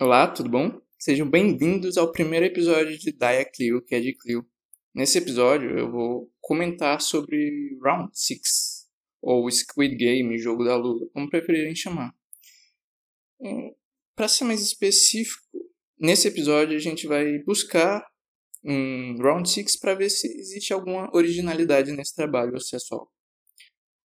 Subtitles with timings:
[0.00, 0.82] Olá, tudo bom?
[0.98, 4.44] Sejam bem-vindos ao primeiro episódio de Daya Clio, que é de Clio.
[4.92, 8.88] Nesse episódio eu vou comentar sobre Round 6,
[9.22, 12.12] ou Squid Game, Jogo da Lula, como preferirem chamar.
[14.16, 15.46] Para ser mais específico,
[15.96, 18.04] nesse episódio a gente vai buscar
[18.64, 23.06] um Round 6 para ver se existe alguma originalidade nesse trabalho, ou se é só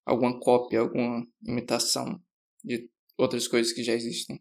[0.06, 2.22] alguma cópia, alguma imitação
[2.62, 2.88] de
[3.18, 4.40] outras coisas que já existem.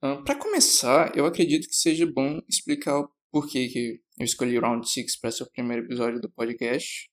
[0.00, 5.16] Para começar, eu acredito que seja bom explicar o porquê que eu escolhi Round 6
[5.18, 7.10] para ser o primeiro episódio do podcast,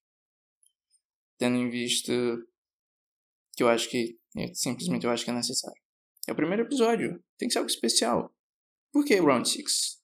[1.37, 2.11] tendo em vista
[3.55, 4.19] que eu acho que
[4.53, 5.81] simplesmente eu acho que é necessário.
[6.27, 8.35] É o primeiro episódio, tem que ser algo especial.
[8.91, 10.01] Por que Round 6?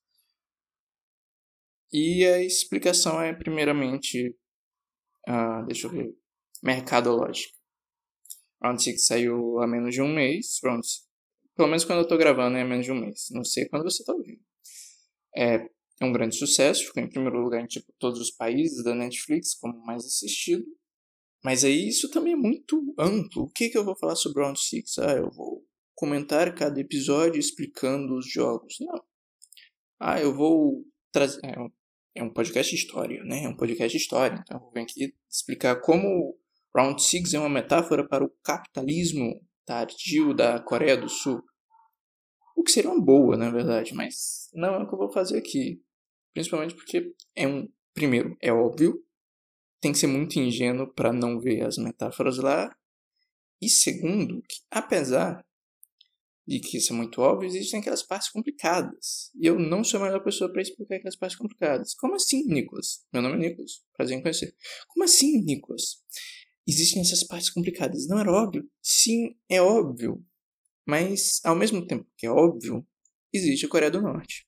[1.91, 4.35] E a explicação é primeiramente,
[5.27, 6.15] uh, deixa eu ver,
[6.63, 7.53] mercadológica.
[8.63, 10.85] Round 6 saiu há menos de um mês, Round
[11.59, 13.27] pelo menos quando eu tô gravando é menos de um mês.
[13.31, 14.39] Não sei quando você tá ouvindo.
[15.35, 15.55] É,
[15.99, 19.55] é um grande sucesso, ficou em primeiro lugar em tipo, todos os países da Netflix
[19.55, 20.63] como mais assistido.
[21.43, 23.43] Mas aí isso também é muito amplo.
[23.43, 24.99] O que, que eu vou falar sobre Round 6?
[24.99, 25.61] Ah, eu vou
[25.93, 28.77] comentar cada episódio explicando os jogos.
[28.79, 29.03] Não.
[29.99, 31.41] Ah, eu vou trazer.
[31.43, 31.55] É,
[32.15, 33.43] é um podcast de história, né?
[33.43, 34.41] É um podcast de história.
[34.41, 36.39] Então eu vou vir aqui explicar como
[36.73, 41.43] Round 6 é uma metáfora para o capitalismo tardio da Coreia do Sul.
[42.59, 45.37] O que seria uma boa, na verdade, mas não é o que eu vou fazer
[45.37, 45.81] aqui.
[46.33, 47.69] Principalmente porque é um.
[47.93, 49.01] Primeiro, é óbvio,
[49.79, 52.69] tem que ser muito ingênuo para não ver as metáforas lá.
[53.61, 55.41] E segundo, que apesar
[56.45, 59.31] de que isso é muito óbvio, existem aquelas partes complicadas.
[59.39, 61.93] E eu não sou a melhor pessoa para explicar aquelas partes complicadas.
[61.93, 63.05] Como assim, Nicolas?
[63.13, 64.53] Meu nome é Nicolas, prazer em conhecer.
[64.89, 66.03] Como assim, Nicolas?
[66.67, 68.05] Existem essas partes complicadas.
[68.05, 68.69] Não era óbvio?
[68.81, 70.21] Sim, é óbvio.
[70.89, 72.83] Mas, ao mesmo tempo que é óbvio,
[73.31, 74.47] existe a Coreia do Norte.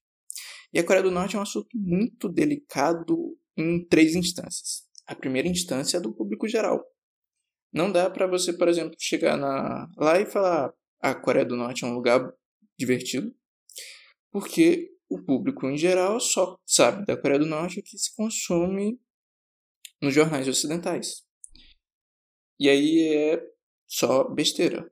[0.74, 4.88] E a Coreia do Norte é um assunto muito delicado em três instâncias.
[5.06, 6.84] A primeira instância é do público geral.
[7.72, 11.86] Não dá para você, por exemplo, chegar na, lá e falar a Coreia do Norte
[11.86, 12.34] é um lugar
[12.76, 13.32] divertido,
[14.32, 19.00] porque o público em geral só sabe da Coreia do Norte o que se consome
[20.02, 21.24] nos jornais ocidentais.
[22.60, 23.44] E aí é
[23.88, 24.92] só besteira.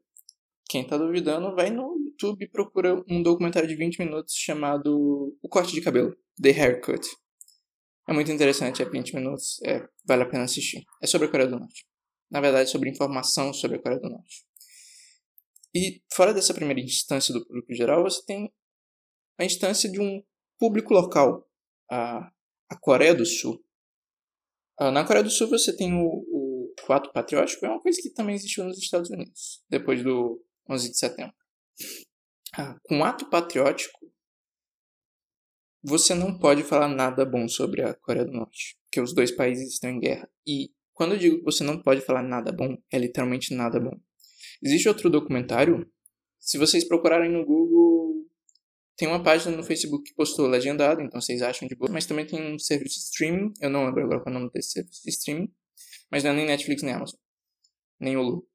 [0.69, 5.50] Quem tá duvidando, vai no YouTube e procura um documentário de 20 minutos chamado O
[5.50, 7.07] Corte de Cabelo, The Haircut.
[8.07, 10.84] É muito interessante, é 20 minutos, é, vale a pena assistir.
[11.02, 11.88] É sobre a Coreia do Norte.
[12.29, 14.46] Na verdade, sobre informação sobre a Coreia do Norte.
[15.74, 18.53] E fora dessa primeira instância do público geral, você tem
[19.40, 20.24] a instância de um
[20.59, 21.50] público local,
[21.90, 22.31] a,
[22.69, 23.59] a Coreia do Sul.
[24.79, 26.75] Ah, na Coreia do Sul você tem o, o,
[27.12, 31.34] patriótico, é uma coisa que também existiu nos Estados Unidos, depois do 11 de setembro.
[32.53, 34.00] Ah, com ato patriótico,
[35.81, 39.74] você não pode falar nada bom sobre a Coreia do Norte, porque os dois países
[39.74, 40.29] estão em guerra.
[40.46, 43.97] E quando eu digo que você não pode falar nada bom, é literalmente nada bom.
[44.62, 45.90] Existe outro documentário,
[46.38, 48.28] se vocês procurarem no Google,
[48.97, 52.25] tem uma página no Facebook que postou legendado, então vocês acham de boa, mas também
[52.25, 55.02] tem um serviço de streaming, eu não lembro agora qual é o nome desse serviço
[55.03, 55.53] de streaming,
[56.12, 57.18] mas não é nem Netflix nem Amazon,
[57.97, 58.49] nem Hulu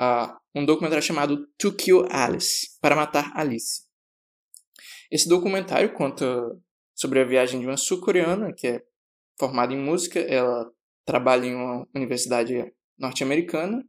[0.00, 3.82] uh, um documentário chamado To Kill Alice Para Matar Alice.
[5.10, 6.26] Esse documentário conta
[6.94, 8.82] sobre a viagem de uma sul-coreana que é
[9.38, 10.70] formada em música, ela
[11.06, 13.84] trabalha em uma universidade norte-americana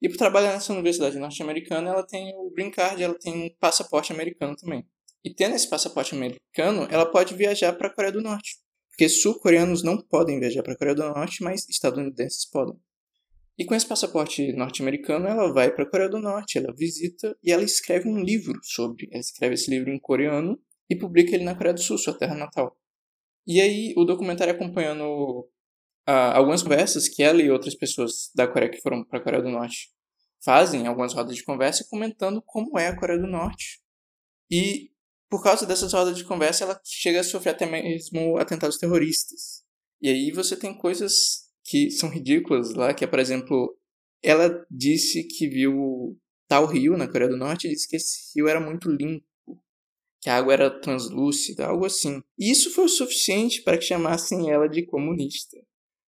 [0.00, 4.12] e por trabalhar nessa universidade norte-americana ela tem o green card, ela tem um passaporte
[4.12, 4.86] americano também.
[5.24, 8.58] E tendo esse passaporte americano, ela pode viajar para a Coreia do Norte.
[8.90, 12.78] Porque sul-coreanos não podem viajar para a Coreia do Norte, mas estadunidenses podem.
[13.56, 17.52] E com esse passaporte norte-americano, ela vai para a Coreia do Norte, ela visita e
[17.52, 19.08] ela escreve um livro sobre.
[19.12, 20.60] Ela escreve esse livro em coreano
[20.90, 22.76] e publica ele na Coreia do Sul, sua terra natal.
[23.46, 25.48] E aí o documentário acompanhando
[26.08, 29.42] uh, algumas conversas que ela e outras pessoas da Coreia que foram para a Coreia
[29.42, 29.92] do Norte
[30.44, 33.80] fazem, algumas rodas de conversa, comentando como é a Coreia do Norte.
[34.50, 34.90] E
[35.30, 39.64] por causa dessas rodas de conversa, ela chega a sofrer até mesmo atentados terroristas.
[40.00, 43.76] E aí você tem coisas que são ridículas lá, que é, por exemplo,
[44.22, 48.48] ela disse que viu tal rio na Coreia do Norte e disse que esse rio
[48.48, 49.26] era muito limpo,
[50.20, 52.22] que a água era translúcida, algo assim.
[52.38, 55.56] E isso foi o suficiente para que chamassem ela de comunista.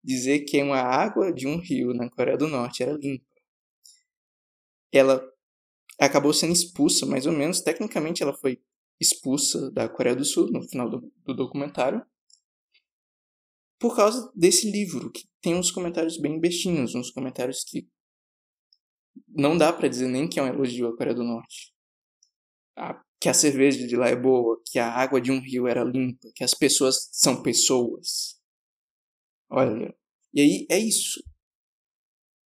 [0.04, 3.24] Dizer que uma água de um rio na Coreia do Norte era limpa.
[4.92, 5.22] Ela
[5.98, 8.60] acabou sendo expulsa, mais ou menos, tecnicamente ela foi
[9.00, 12.04] expulsa da Coreia do Sul no final do, do documentário,
[13.78, 17.88] por causa desse livro, que tem uns comentários bem bestinhos, uns comentários que
[19.28, 21.72] não dá para dizer nem que é um elogio à Coreia do Norte.
[22.76, 25.84] Ah, que a cerveja de lá é boa, que a água de um rio era
[25.84, 28.40] limpa, que as pessoas são pessoas.
[29.48, 29.94] Olha,
[30.34, 31.22] e aí é isso.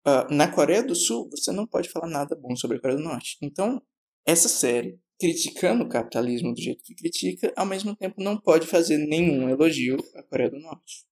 [0.04, 3.04] Uh, na Coreia do Sul, você não pode falar nada bom sobre a Coreia do
[3.04, 3.38] Norte.
[3.40, 3.80] Então,
[4.26, 8.98] essa série, criticando o capitalismo do jeito que critica, ao mesmo tempo não pode fazer
[8.98, 11.08] nenhum elogio à Coreia do Norte.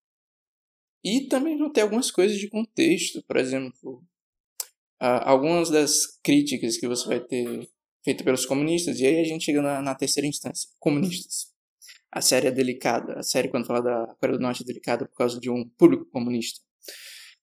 [1.03, 4.03] E também vão ter algumas coisas de contexto, por exemplo,
[4.99, 7.69] algumas das críticas que você vai ter
[8.03, 11.53] feita pelos comunistas, e aí a gente chega na, na, terceira instância, comunistas.
[12.11, 15.15] A série é delicada, a série quando fala da Coreia do Norte é delicada por
[15.15, 16.61] causa de um público comunista.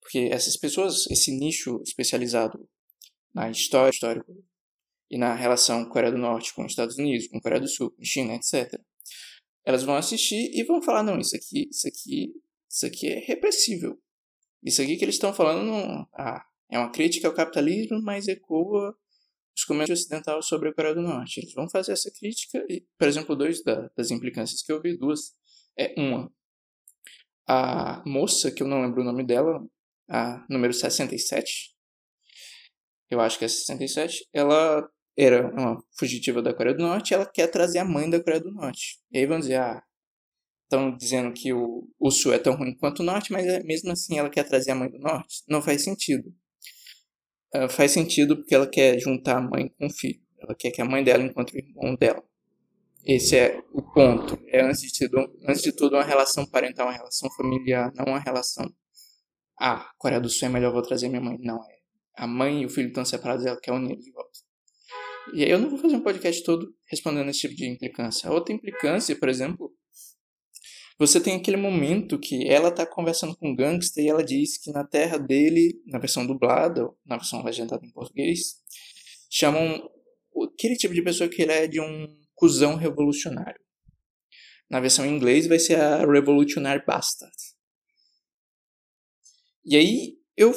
[0.01, 2.67] Porque essas pessoas, esse nicho especializado
[3.35, 4.35] na história, histórico
[5.11, 8.03] e na relação Coreia do Norte com os Estados Unidos, com Coreia do Sul, com
[8.03, 8.81] China, etc.
[9.65, 12.33] Elas vão assistir e vão falar, não, isso aqui, isso aqui,
[12.75, 13.97] isso aqui é repressível.
[14.63, 18.97] Isso aqui que eles estão falando não, ah, é uma crítica ao capitalismo, mas ecoa
[19.57, 21.39] os comércios ocidentais sobre a Coreia do Norte.
[21.39, 24.97] Eles vão fazer essa crítica e, por exemplo, dois da, das implicâncias que eu vi,
[24.97, 25.37] duas,
[25.79, 26.33] é uma.
[27.47, 29.65] A moça, que eu não lembro o nome dela,
[30.09, 31.75] a número 67,
[33.11, 37.47] eu acho que é 67, ela era uma fugitiva da Coreia do Norte ela quer
[37.47, 38.99] trazer a mãe da Coreia do Norte.
[39.13, 39.81] E aí vão dizer, ah,
[40.75, 43.93] estão dizendo que o, o Sul é tão ruim quanto o Norte, mas é, mesmo
[43.93, 45.43] assim ela quer trazer a mãe do Norte?
[45.49, 46.33] Não faz sentido.
[47.55, 50.21] Uh, faz sentido porque ela quer juntar a mãe com o filho.
[50.39, 52.23] Ela quer que a mãe dela encontre o irmão dela.
[53.05, 54.39] Esse é o ponto.
[54.49, 58.19] É, antes de, tudo, antes de tudo, uma relação parental, uma relação familiar, não uma
[58.19, 58.67] relação.
[59.61, 61.39] Ah, Coreia do Sul é melhor, vou trazer minha mãe.
[61.41, 61.75] Não, é.
[62.17, 64.39] A mãe e o filho estão separados, ela quer unir de volta.
[65.33, 68.29] E aí eu não vou fazer um podcast todo respondendo esse tipo de implicância.
[68.29, 69.73] A outra implicância, por exemplo,
[70.99, 74.71] você tem aquele momento que ela está conversando com um gangster e ela diz que
[74.71, 78.63] na terra dele, na versão dublada, na versão legendada em português,
[79.31, 79.91] chamam
[80.55, 83.61] aquele tipo de pessoa que ele é de um cuzão revolucionário.
[84.71, 87.37] Na versão em inglês vai ser a Revolutionary Bastard.
[89.65, 90.53] E aí eu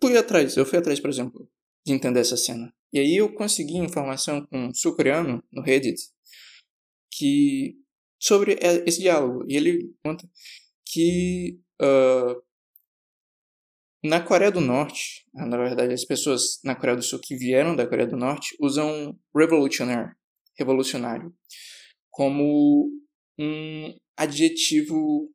[0.00, 1.50] fui atrás, eu fui atrás, por exemplo,
[1.84, 2.72] de entender essa cena.
[2.92, 6.00] E aí eu consegui informação com um sul-coreano no Reddit
[7.10, 7.81] que
[8.22, 9.44] sobre esse diálogo.
[9.48, 10.28] E ele conta
[10.86, 12.40] que uh,
[14.04, 17.86] na Coreia do Norte, na verdade, as pessoas na Coreia do Sul que vieram da
[17.86, 20.12] Coreia do Norte usam revolutionary,
[20.56, 21.34] revolucionário,
[22.10, 22.88] como
[23.38, 25.28] um adjetivo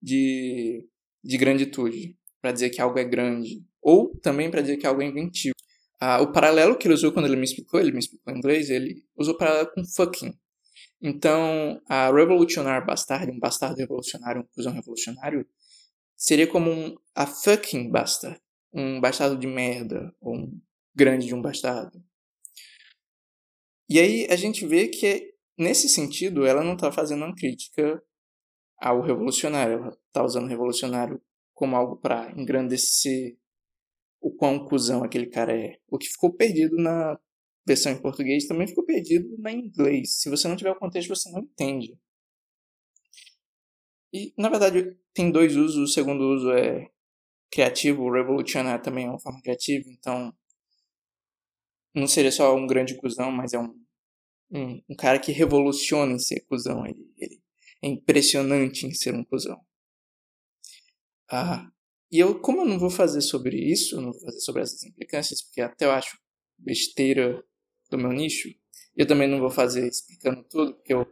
[0.00, 0.86] de,
[1.22, 5.06] de granditude, para dizer que algo é grande, ou também para dizer que algo é
[5.06, 5.54] inventivo.
[6.00, 8.70] Ah, o paralelo que ele usou quando ele me explicou, ele me explicou em inglês,
[8.70, 10.32] ele usou paralelo com fucking,
[11.02, 15.46] então, a Revolutionary Bastard, um bastardo revolucionário, um cuzão revolucionário,
[16.14, 18.38] seria como um a fucking bastard,
[18.72, 20.60] um bastardo de merda, ou um
[20.94, 22.02] grande de um bastardo.
[23.88, 28.02] E aí a gente vê que, nesse sentido, ela não está fazendo uma crítica
[28.78, 31.20] ao revolucionário, ela está usando o revolucionário
[31.54, 33.36] como algo para engrandecer
[34.20, 35.78] o quão cuzão aquele cara é.
[35.88, 37.18] O que ficou perdido na
[37.70, 40.20] versão em português também ficou perdido na inglês.
[40.20, 41.96] Se você não tiver o contexto, você não entende.
[44.12, 45.90] E, na verdade, tem dois usos.
[45.90, 46.90] O segundo uso é
[47.50, 50.32] criativo, o também é uma forma criativa, então
[51.94, 53.74] não seria só um grande cuzão, mas é um,
[54.52, 56.86] um, um cara que revoluciona em ser cuzão.
[56.86, 57.40] Ele, ele
[57.82, 59.60] é impressionante em ser um cuzão.
[61.30, 61.70] Ah,
[62.10, 65.42] e eu, como eu não vou fazer sobre isso, não vou fazer sobre essas implicâncias,
[65.42, 66.18] porque até eu acho
[66.58, 67.44] besteira
[67.90, 68.48] do meu nicho.
[68.96, 71.06] Eu também não vou fazer explicando tudo, porque eu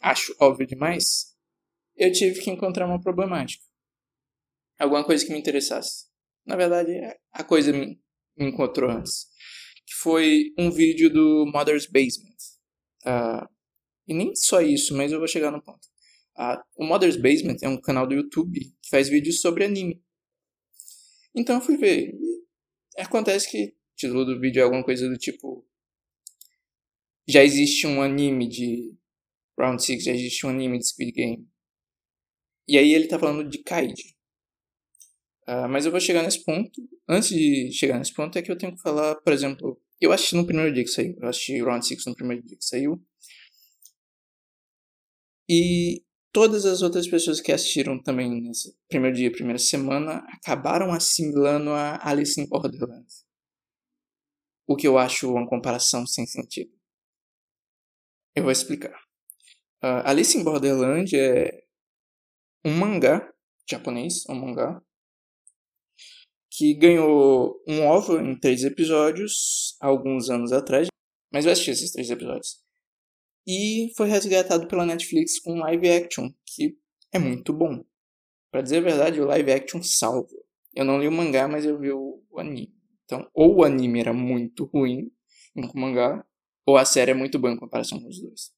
[0.00, 1.34] acho óbvio demais.
[1.96, 3.64] Eu tive que encontrar uma problemática.
[4.78, 6.06] Alguma coisa que me interessasse.
[6.44, 6.92] Na verdade,
[7.32, 8.00] a coisa me,
[8.36, 9.26] me encontrou antes.
[9.86, 12.34] Que foi um vídeo do Mother's Basement.
[13.04, 13.48] Uh,
[14.06, 15.86] e nem só isso, mas eu vou chegar no ponto.
[16.36, 20.02] Uh, o Mother's Basement é um canal do YouTube que faz vídeos sobre anime.
[21.34, 22.12] Então eu fui ver.
[22.96, 25.66] E acontece que o título do vídeo é alguma coisa do tipo
[27.28, 28.94] já existe um anime de
[29.58, 31.48] Round 6, já existe um anime de Squid Game.
[32.68, 34.14] E aí ele tá falando de Kaiji.
[35.46, 36.82] Uh, mas eu vou chegar nesse ponto.
[37.08, 40.34] Antes de chegar nesse ponto, é que eu tenho que falar, por exemplo, eu assisti
[40.34, 41.14] no primeiro dia que saiu.
[41.20, 43.02] Eu assisti Round 6 no primeiro dia que saiu.
[45.48, 46.02] E
[46.32, 52.00] todas as outras pessoas que assistiram também nesse primeiro dia, primeira semana, acabaram assimilando a
[52.08, 53.06] Alice in Borderland.
[54.66, 56.73] O que eu acho uma comparação sem sentido.
[58.34, 58.98] Eu vou explicar.
[59.82, 61.62] Uh, Alice in Borderland é
[62.64, 63.32] um mangá
[63.70, 64.82] japonês, um mangá,
[66.50, 70.88] que ganhou um OVA em três episódios alguns anos atrás,
[71.32, 72.62] mas eu assisti esses três episódios.
[73.46, 76.76] E foi resgatado pela Netflix com live action, que
[77.12, 77.84] é muito bom.
[78.50, 80.28] Para dizer a verdade, o live action salva.
[80.74, 82.74] Eu não li o mangá, mas eu vi o anime.
[83.04, 85.10] Então, ou o anime era muito ruim
[85.54, 86.24] com o mangá,
[86.66, 88.52] ou a série é muito boa em comparação com os dois.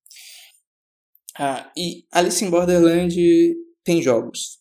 [1.38, 3.14] Ah, e Alice in Borderland
[3.84, 4.58] tem jogos.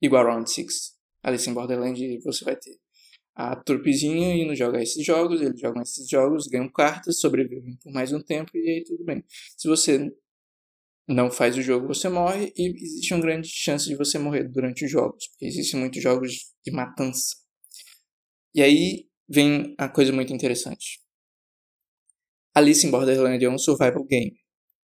[0.00, 0.94] Igual Round 6.
[1.22, 2.78] Alice in Borderland você vai ter
[3.34, 8.12] a trupezinha indo jogar esses jogos, eles jogam esses jogos, ganham cartas, sobrevivem por mais
[8.12, 9.24] um tempo e aí tudo bem.
[9.56, 10.12] Se você
[11.08, 14.84] não faz o jogo, você morre e existe uma grande chance de você morrer durante
[14.84, 17.36] os jogos, porque existem muitos jogos de matança.
[18.54, 21.03] E aí vem a coisa muito interessante.
[22.54, 24.38] Alice in Borderland é um survival game.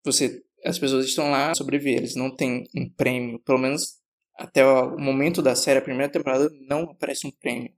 [0.05, 3.99] Você, as pessoas estão lá sobreviver, eles não têm um prêmio, pelo menos
[4.37, 7.73] até o momento da série, a primeira temporada, não aparece um prêmio.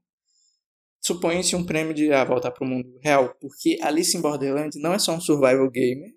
[1.03, 4.93] Supõe-se um prêmio de ah, voltar para o mundo real, porque Alice in Borderland não
[4.93, 6.15] é só um survival game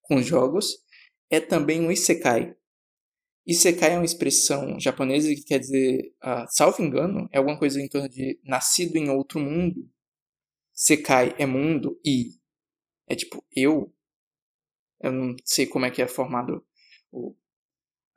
[0.00, 0.78] com jogos,
[1.28, 2.56] é também um isekai.
[3.46, 7.88] Isekai é uma expressão japonesa que quer dizer, uh, salvo engano, é alguma coisa em
[7.88, 9.86] torno de nascido em outro mundo.
[10.72, 12.30] Sekai é mundo e
[13.08, 13.92] é tipo eu.
[15.00, 16.64] Eu não sei como é que é formado
[17.10, 17.34] o,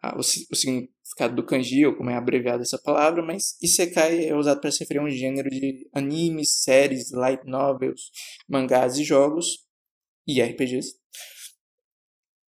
[0.01, 4.35] a, o, o significado do kanji ou como é abreviada essa palavra, mas Isekai é
[4.35, 8.11] usado para se referir a um gênero de animes, séries, light novels,
[8.47, 9.65] mangás e jogos
[10.27, 11.05] e RPGs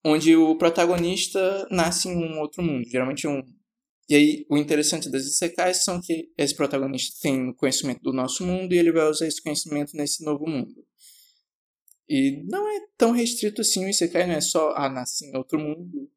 [0.07, 3.43] onde o protagonista nasce em um outro mundo, geralmente um.
[4.09, 8.73] E aí, o interessante das Isekais são que esse protagonista tem conhecimento do nosso mundo
[8.73, 10.73] e ele vai usar esse conhecimento nesse novo mundo.
[12.09, 15.59] E não é tão restrito assim, o Isekai não é só, ah, nasce em outro
[15.59, 16.09] mundo.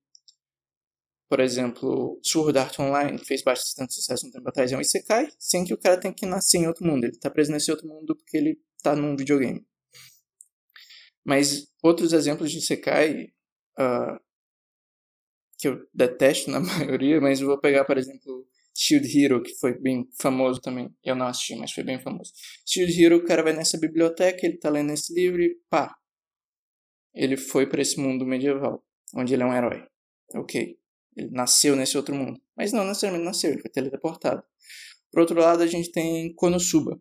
[1.29, 5.65] Por exemplo, Sword Art Online, fez bastante sucesso um tempo atrás, é um Isekai, sem
[5.65, 7.05] que o cara tenha que nascer em outro mundo.
[7.05, 9.67] Ele está preso nesse outro mundo porque ele está num videogame.
[11.25, 13.33] Mas outros exemplos de Isekai
[13.79, 14.21] uh,
[15.59, 19.79] que eu detesto na maioria, mas eu vou pegar, por exemplo, Shield Hero, que foi
[19.79, 20.95] bem famoso também.
[21.05, 22.33] Eu não assisti, mas foi bem famoso.
[22.67, 25.95] Shield Hero, o cara vai nessa biblioteca, ele tá lendo esse livro e pá.
[27.15, 28.85] Ele foi para esse mundo medieval,
[29.15, 29.85] onde ele é um herói.
[30.35, 30.79] Ok.
[31.17, 32.41] Ele nasceu nesse outro mundo.
[32.57, 34.43] Mas não necessariamente nasceu, ele foi teleportado.
[35.11, 37.01] Por outro lado, a gente tem Konosuba,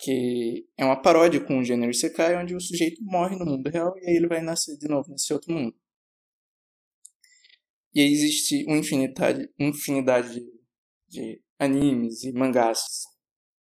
[0.00, 3.94] que é uma paródia com o gênero Isekai, onde o sujeito morre no mundo real
[3.98, 5.74] e aí ele vai nascer de novo nesse outro mundo.
[7.94, 10.46] E aí existe uma infinidade, infinidade de,
[11.08, 12.80] de animes e mangás.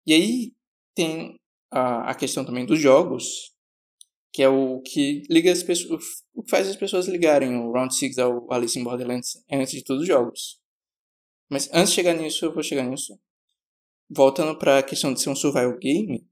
[0.06, 0.54] E aí
[0.96, 1.40] tem
[1.72, 3.54] a, a questão também dos jogos,
[4.32, 6.04] que é o que liga as pessoas,
[6.34, 9.84] o que faz as pessoas ligarem o Round 6 ao Alice in Borderlands, antes de
[9.84, 10.60] tudo os jogos.
[11.50, 13.14] Mas antes de chegar nisso, eu vou chegar nisso
[14.10, 16.28] voltando para a questão de ser um survival game,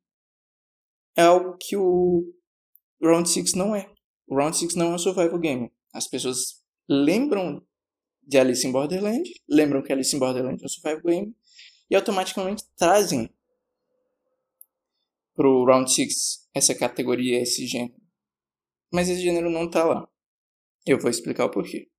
[1.15, 2.33] é algo que o
[3.01, 3.91] Round 6 não é.
[4.27, 5.71] O Round 6 não é um survival game.
[5.93, 7.65] As pessoas lembram
[8.23, 11.35] de Alice in Borderland, lembram que Alice in Borderland é um survival game,
[11.89, 13.29] e automaticamente trazem
[15.35, 17.99] pro Round 6 essa categoria, esse gênero.
[18.91, 20.07] Mas esse gênero não tá lá.
[20.85, 21.89] Eu vou explicar o porquê.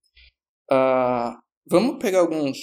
[0.70, 1.36] Uh,
[1.66, 2.58] vamos pegar alguns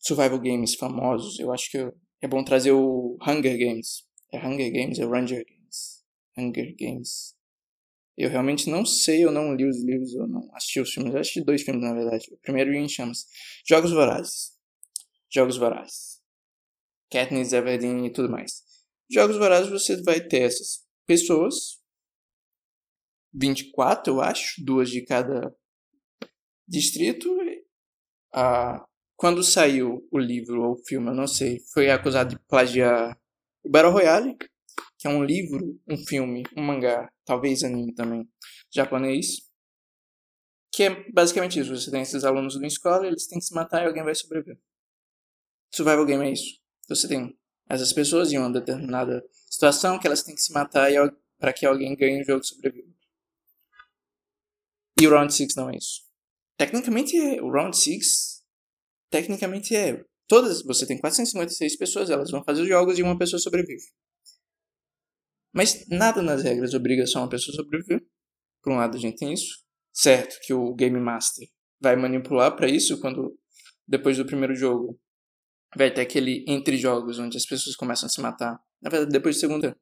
[0.00, 1.38] survival games famosos.
[1.38, 1.78] Eu acho que
[2.20, 4.06] é bom trazer o Hunger Games.
[4.32, 4.98] É Hunger Games?
[4.98, 6.04] É Ranger Games?
[6.36, 7.34] Hunger Games.
[8.16, 11.14] Eu realmente não sei, eu não li os livros, eu não assisti os filmes.
[11.14, 12.28] Eu assisti dois filmes, na verdade.
[12.32, 13.26] O primeiro em chamas.
[13.66, 14.52] Jogos Vorazes.
[15.32, 16.20] Jogos Vorazes.
[17.10, 18.62] Katniss Everdeen e tudo mais.
[19.10, 21.80] Jogos Vorazes você vai ter essas pessoas.
[23.34, 24.62] 24, eu acho.
[24.62, 25.54] Duas de cada
[26.68, 27.34] distrito.
[28.34, 28.86] A
[29.22, 33.16] quando saiu o livro ou o filme, eu não sei, foi acusado de plagiar
[33.62, 34.36] o Battle Royale,
[34.98, 38.28] que é um livro, um filme, um mangá, talvez anime também,
[38.70, 39.52] japonês,
[40.72, 41.74] que é basicamente isso.
[41.74, 44.58] Você tem esses alunos na escola, eles têm que se matar e alguém vai sobreviver.
[45.74, 46.58] Survival game é isso.
[46.88, 47.38] Você tem
[47.68, 50.90] essas pessoas em uma determinada situação que elas têm que se matar
[51.38, 52.92] para que alguém ganhe o jogo e sobreviva.
[55.00, 56.02] E o Round 6 não é isso.
[56.56, 58.42] Tecnicamente, o Round 6
[59.10, 60.04] tecnicamente é.
[60.28, 63.84] Todas, você tem 456 pessoas, elas vão fazer os jogos e uma pessoa sobrevive.
[65.52, 68.04] Mas nada nas regras obriga só uma pessoa a sobreviver.
[68.62, 69.62] Por um lado, a gente tem isso.
[69.92, 71.46] Certo que o Game Master
[71.80, 73.38] vai manipular para isso quando,
[73.86, 74.98] depois do primeiro jogo,
[75.76, 78.58] vai ter aquele entre jogos onde as pessoas começam a se matar.
[78.80, 79.76] Na verdade, depois do segundo.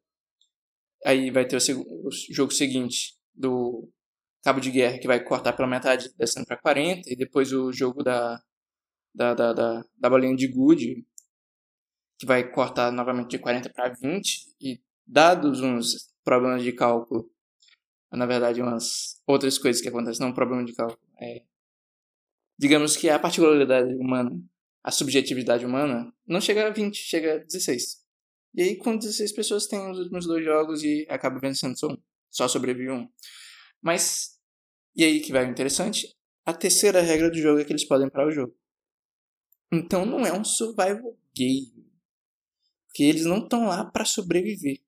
[1.04, 3.88] Aí vai ter o, o jogo seguinte do
[4.42, 8.02] Cabo de Guerra que vai cortar pela metade, descendo para 40, e depois o jogo
[8.02, 8.40] da
[9.14, 11.04] da, da, da, da bolinha de gude,
[12.18, 17.30] que vai cortar novamente de 40 para 20, e dados uns problemas de cálculo,
[18.12, 21.45] na verdade, umas outras coisas que acontecem, não um problema de cálculo, é,
[22.59, 24.30] digamos que a particularidade humana,
[24.83, 28.00] a subjetividade humana, não chega a 20, chega a 16.
[28.54, 31.97] E aí, com 16 pessoas, tem os últimos dois jogos e acaba vencendo só um.
[32.30, 33.09] Só sobrevive um.
[33.80, 34.38] Mas,
[34.95, 38.09] e aí que vai o interessante, a terceira regra do jogo é que eles podem
[38.09, 38.54] parar o jogo.
[39.73, 41.88] Então não é um survival game.
[42.87, 44.80] Porque eles não estão lá para sobreviver.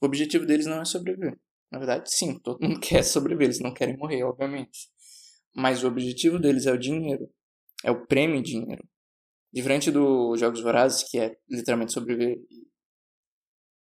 [0.00, 1.38] O objetivo deles não é sobreviver.
[1.70, 4.88] Na verdade, sim, todo mundo quer sobreviver, eles não querem morrer, obviamente.
[5.54, 7.28] Mas o objetivo deles é o dinheiro.
[7.84, 8.86] É o prêmio dinheiro.
[9.52, 12.66] Diferente dos Jogos Vorazes, que é literalmente sobreviver e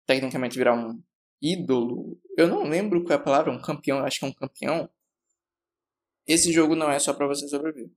[0.06, 1.02] tecnicamente virar um
[1.42, 2.18] ídolo.
[2.36, 4.88] Eu não lembro qual é a palavra, um campeão, acho que é um campeão.
[6.26, 7.90] Esse jogo não é só para você sobreviver.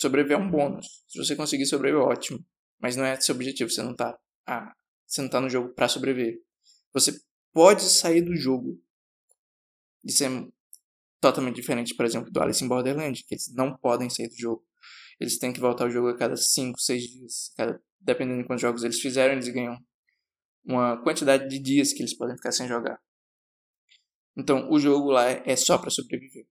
[0.00, 1.04] Sobreviver é um bônus.
[1.08, 2.44] Se você conseguir sobreviver, ótimo.
[2.78, 4.74] Mas não é seu objetivo, você não tá, ah,
[5.06, 6.40] você não tá no jogo para sobreviver.
[6.92, 7.12] Você
[7.52, 8.80] pode sair do jogo.
[10.04, 10.28] Isso é
[11.20, 14.66] totalmente diferente, por exemplo, do Alice in Borderland, que eles não podem sair do jogo.
[15.20, 17.52] Eles têm que voltar ao jogo a cada 5, 6 dias.
[17.56, 19.76] Cada, dependendo de quantos jogos eles fizerem, eles ganham
[20.64, 22.98] uma quantidade de dias que eles podem ficar sem jogar.
[24.36, 26.46] Então, o jogo lá é só para sobreviver.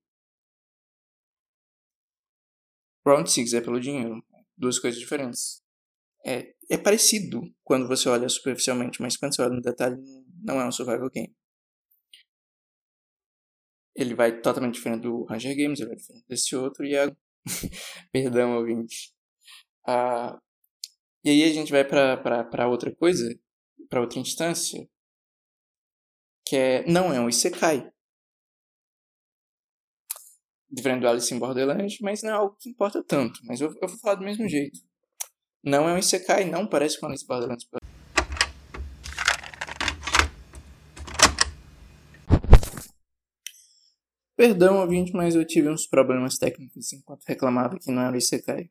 [3.05, 4.24] Round 6 é pelo dinheiro.
[4.55, 5.63] Duas coisas diferentes.
[6.24, 9.98] É, é parecido quando você olha superficialmente, mas quando você olha no detalhe,
[10.44, 11.36] não é um survival game.
[13.96, 17.14] Ele vai totalmente diferente do Ranger Games, ele vai diferente desse outro, e a...
[18.12, 19.14] Perdão, ouvinte.
[19.86, 20.40] Ah,
[21.24, 23.28] e aí a gente vai para outra coisa,
[23.90, 24.88] para outra instância,
[26.46, 27.92] que é, não é um Isekai.
[30.72, 33.40] Diferente do Alice in Borderlands, mas não é algo que importa tanto.
[33.44, 34.80] Mas eu, eu vou falar do mesmo jeito.
[35.63, 37.68] Não é um Isekai, não parece com in Borderlands.
[44.38, 48.70] Perdão, ouvinte, mas eu tive uns problemas técnicos enquanto reclamava que não era o Isekai.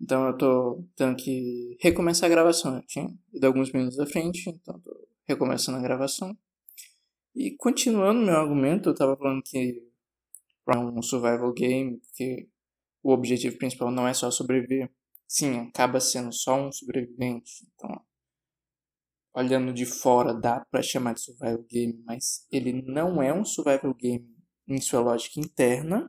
[0.00, 2.76] Então eu tô tendo que recomeçar a gravação.
[2.76, 6.36] Eu tinha ido alguns minutos à frente, então tô recomeçando a gravação.
[7.32, 9.80] E continuando meu argumento, eu tava falando que
[10.68, 12.48] é um survival game, porque
[13.04, 14.90] o objetivo principal não é só sobreviver.
[15.34, 17.66] Sim, acaba sendo só um sobrevivente.
[17.72, 18.04] Então,
[19.34, 23.92] olhando de fora, dá para chamar de survival game, mas ele não é um survival
[23.94, 24.28] game
[24.68, 26.08] em sua lógica interna,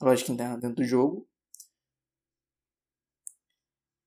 [0.00, 1.26] lógica interna dentro do jogo,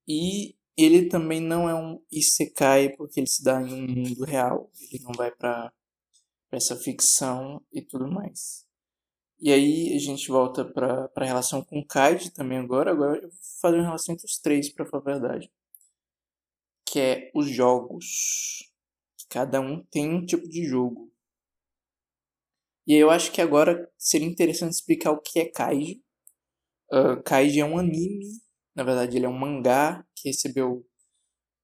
[0.08, 4.72] e ele também não é um Isekai porque ele se dá em um mundo real.
[4.91, 5.72] Ele não vai para
[6.52, 8.66] essa ficção e tudo mais.
[9.39, 12.91] E aí a gente volta para a relação com o Kaid também agora.
[12.91, 15.52] Agora eu vou fazer uma relação entre os três, para falar a verdade.
[16.86, 18.71] Que é os jogos.
[19.30, 21.12] Cada um tem um tipo de jogo.
[22.88, 26.02] E eu acho que agora seria interessante explicar o que é Kaiji.
[26.91, 28.41] Uh, Kaiji é um anime
[28.78, 30.86] na verdade, ele é um mangá que recebeu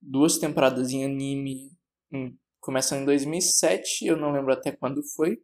[0.02, 1.72] duas temporadas em anime,
[2.12, 5.40] em, começando em 2007, eu não lembro até quando foi.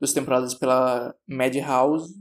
[0.00, 2.14] Duas temporadas pela Madhouse.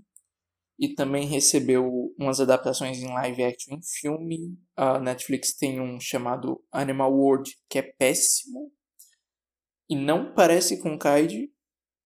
[0.77, 4.57] E também recebeu umas adaptações em live action em filme.
[4.75, 8.71] A Netflix tem um chamado Animal World, que é péssimo.
[9.89, 11.51] E não parece com Kaiji.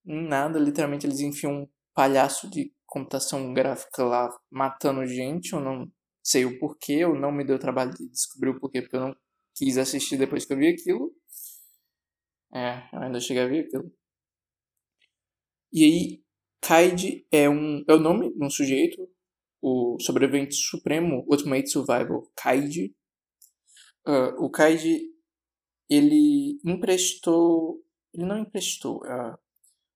[0.06, 5.92] Em nada, literalmente eles enfiam um palhaço de computação gráfica lá matando gente, ou não
[6.24, 9.16] sei o porquê, eu não me deu trabalho de descobrir o porquê, porque eu não
[9.56, 11.12] quis assistir depois que eu vi aquilo.
[12.54, 13.92] É, eu ainda cheguei a ver aquilo.
[15.74, 16.24] E aí,
[16.62, 19.10] Kaid é um é o nome de um sujeito,
[19.60, 22.96] o sobrevivente supremo, Ultimate Survival Kaid.
[24.08, 25.02] Uh, o Kaid,
[25.90, 27.84] ele emprestou,
[28.14, 29.38] ele não emprestou, uh,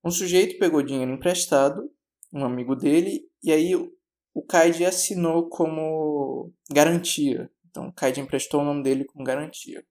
[0.03, 1.91] um sujeito pegou dinheiro emprestado,
[2.33, 7.51] um amigo dele, e aí o Kaid assinou como garantia.
[7.69, 9.85] Então, o Kaid emprestou o nome dele como garantia.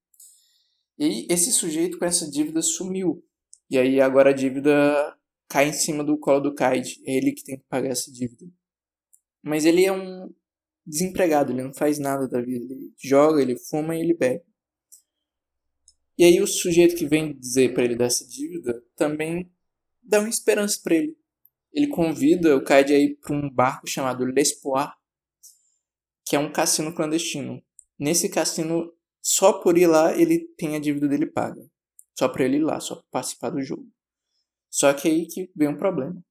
[0.98, 3.22] E esse sujeito com essa dívida sumiu.
[3.68, 5.15] E aí agora a dívida
[5.48, 7.00] cai em cima do colo do Kaid.
[7.06, 8.46] É ele que tem que pagar essa dívida.
[9.42, 10.32] Mas ele é um
[10.84, 12.72] desempregado, ele não faz nada da vida.
[12.72, 14.44] Ele joga, ele fuma e ele bebe.
[16.18, 19.52] E aí o sujeito que vem dizer para ele dessa dívida também
[20.02, 21.16] dá uma esperança para ele
[21.76, 24.94] ele convida o Kaid a ir para um barco chamado L'Espoir,
[26.24, 27.62] que é um cassino clandestino.
[27.98, 31.62] Nesse cassino, só por ir lá, ele tem a dívida dele paga.
[32.18, 33.86] Só para ele ir lá, só para participar do jogo.
[34.70, 36.22] Só que aí que vem um problema.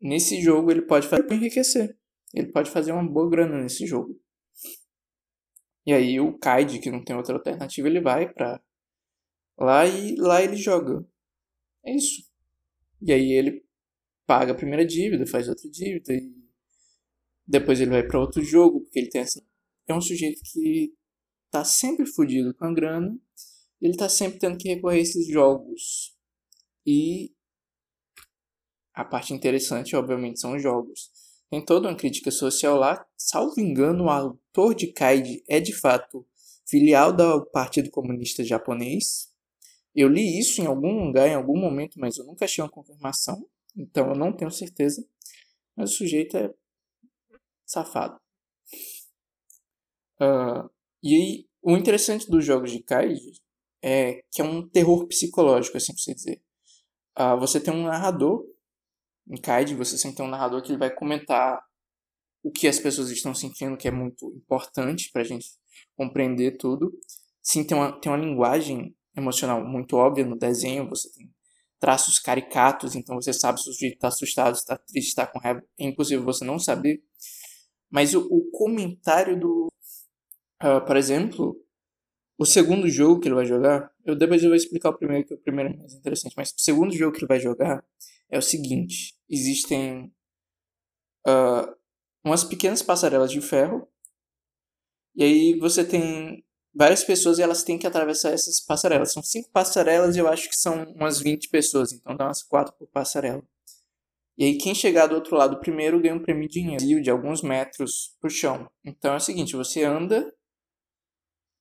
[0.00, 1.96] Nesse jogo ele pode fazer para enriquecer.
[2.34, 4.18] Ele pode fazer uma boa grana nesse jogo.
[5.86, 8.60] E aí o Kaid, que não tem outra alternativa, ele vai pra
[9.58, 11.06] lá e lá ele joga.
[11.84, 12.22] É isso.
[13.00, 13.64] E aí ele
[14.26, 16.32] paga a primeira dívida, faz outra dívida e
[17.46, 19.42] depois ele vai para outro jogo, porque ele tem essa
[19.86, 20.94] é um sujeito que
[21.50, 23.18] tá sempre fudido com a grana,
[23.80, 26.16] ele tá sempre tendo que recorrer a esses jogos.
[26.86, 27.32] E
[28.94, 31.10] a parte interessante, obviamente, são os jogos.
[31.50, 33.04] Tem toda uma crítica social lá.
[33.16, 36.26] Salvo engano, o autor de Kaid é de fato
[36.66, 39.30] filial do Partido Comunista Japonês.
[39.94, 43.46] Eu li isso em algum lugar, em algum momento, mas eu nunca achei uma confirmação.
[43.76, 45.06] Então eu não tenho certeza.
[45.76, 46.52] Mas o sujeito é
[47.66, 48.18] safado.
[50.20, 50.70] Uh,
[51.02, 53.40] e aí, o interessante dos jogos de Kaiji
[53.82, 56.42] é que é um terror psicológico, assim por você dizer.
[57.18, 58.46] Uh, você tem um narrador
[59.28, 61.62] em Kaiji, você sempre tem um narrador que ele vai comentar
[62.42, 65.46] o que as pessoas estão sentindo, que é muito importante para a gente
[65.96, 66.92] compreender tudo.
[67.42, 71.30] Sim, tem uma, tem uma linguagem emocional muito óbvia no desenho, você tem
[71.78, 75.62] traços caricatos, então você sabe se o sujeito está assustado, está triste, está com raiva.
[75.78, 77.02] É impossível você não saber.
[77.90, 79.68] Mas o, o comentário do.
[80.62, 81.60] Uh, por exemplo,
[82.38, 83.90] o segundo jogo que ele vai jogar.
[84.04, 86.34] Eu depois eu vou explicar o primeiro, que o primeiro é mais interessante.
[86.36, 87.84] Mas o segundo jogo que ele vai jogar
[88.32, 90.12] é o seguinte: existem
[91.28, 91.76] uh,
[92.24, 93.86] umas pequenas passarelas de ferro.
[95.14, 96.42] E aí você tem
[96.74, 99.12] várias pessoas e elas têm que atravessar essas passarelas.
[99.12, 102.74] São cinco passarelas e eu acho que são umas 20 pessoas, então dá umas quatro
[102.78, 103.42] por passarela.
[104.38, 107.42] E aí quem chegar do outro lado primeiro ganha um prêmio de dinheiro de alguns
[107.42, 108.70] metros pro chão.
[108.82, 110.34] Então é o seguinte, você anda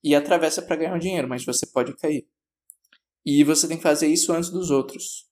[0.01, 2.25] e atravessa para ganhar um dinheiro, mas você pode cair.
[3.25, 5.30] E você tem que fazer isso antes dos outros.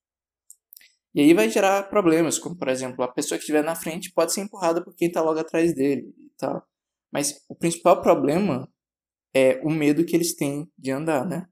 [1.13, 4.33] E aí vai gerar problemas, como por exemplo, a pessoa que estiver na frente pode
[4.33, 6.63] ser empurrada por quem está logo atrás dele e tal.
[7.11, 8.69] Mas o principal problema
[9.33, 11.47] é o medo que eles têm de andar, né?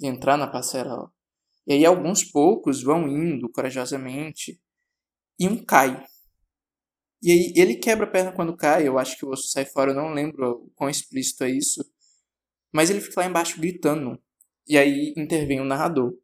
[0.00, 1.10] De entrar na passarela.
[1.66, 4.60] E aí alguns poucos vão indo corajosamente
[5.38, 6.04] e um cai.
[7.22, 9.92] E aí ele quebra a perna quando cai, eu acho que o osso sai fora,
[9.92, 11.84] eu não lembro o quão explícito é isso.
[12.72, 14.20] Mas ele fica lá embaixo gritando.
[14.66, 16.16] E aí intervém o narrador.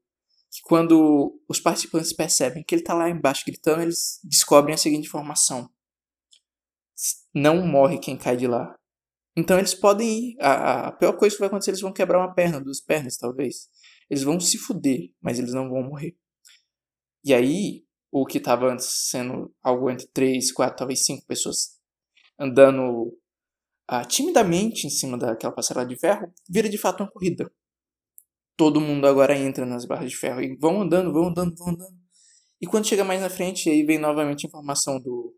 [0.50, 5.06] Que quando os participantes percebem que ele está lá embaixo gritando, eles descobrem a seguinte
[5.06, 5.70] informação:
[7.34, 8.74] Não morre quem cai de lá.
[9.36, 10.36] Então eles podem ir.
[10.40, 13.68] A, a pior coisa que vai acontecer, eles vão quebrar uma perna, duas pernas talvez.
[14.10, 16.16] Eles vão se fuder, mas eles não vão morrer.
[17.24, 21.78] E aí, o que estava antes sendo algo entre três, quatro, talvez cinco pessoas
[22.38, 23.16] andando
[23.86, 27.50] ah, timidamente em cima daquela passarela de ferro, vira de fato uma corrida.
[28.58, 31.96] Todo mundo agora entra nas barras de ferro e vão andando, vão andando, vão andando.
[32.60, 35.32] E quando chega mais na frente, aí vem novamente a informação do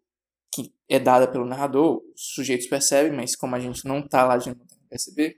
[0.52, 4.34] que é dada pelo narrador, os sujeitos percebem, mas como a gente não tá lá,
[4.34, 5.36] a gente não tem que perceber,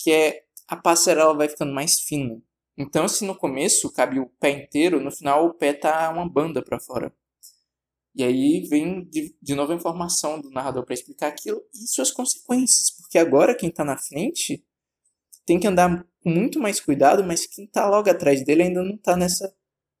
[0.00, 2.42] que é a passarela vai ficando mais fina.
[2.76, 6.60] Então, se no começo cabe o pé inteiro, no final o pé tá uma banda
[6.60, 7.14] para fora.
[8.16, 12.10] E aí vem de, de novo a informação do narrador para explicar aquilo e suas
[12.10, 14.64] consequências, porque agora quem tá na frente
[15.46, 18.96] tem que andar com muito mais cuidado, mas quem tá logo atrás dele ainda não
[18.96, 19.52] tá nessa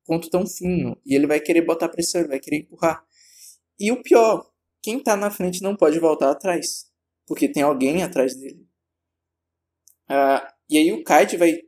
[0.04, 0.96] ponto tão fino.
[1.04, 3.04] E ele vai querer botar pressão, ele vai querer empurrar.
[3.78, 6.90] E o pior, quem está na frente não pode voltar atrás,
[7.26, 8.68] porque tem alguém atrás dele.
[10.08, 11.60] Uh, e aí o Kaid vai.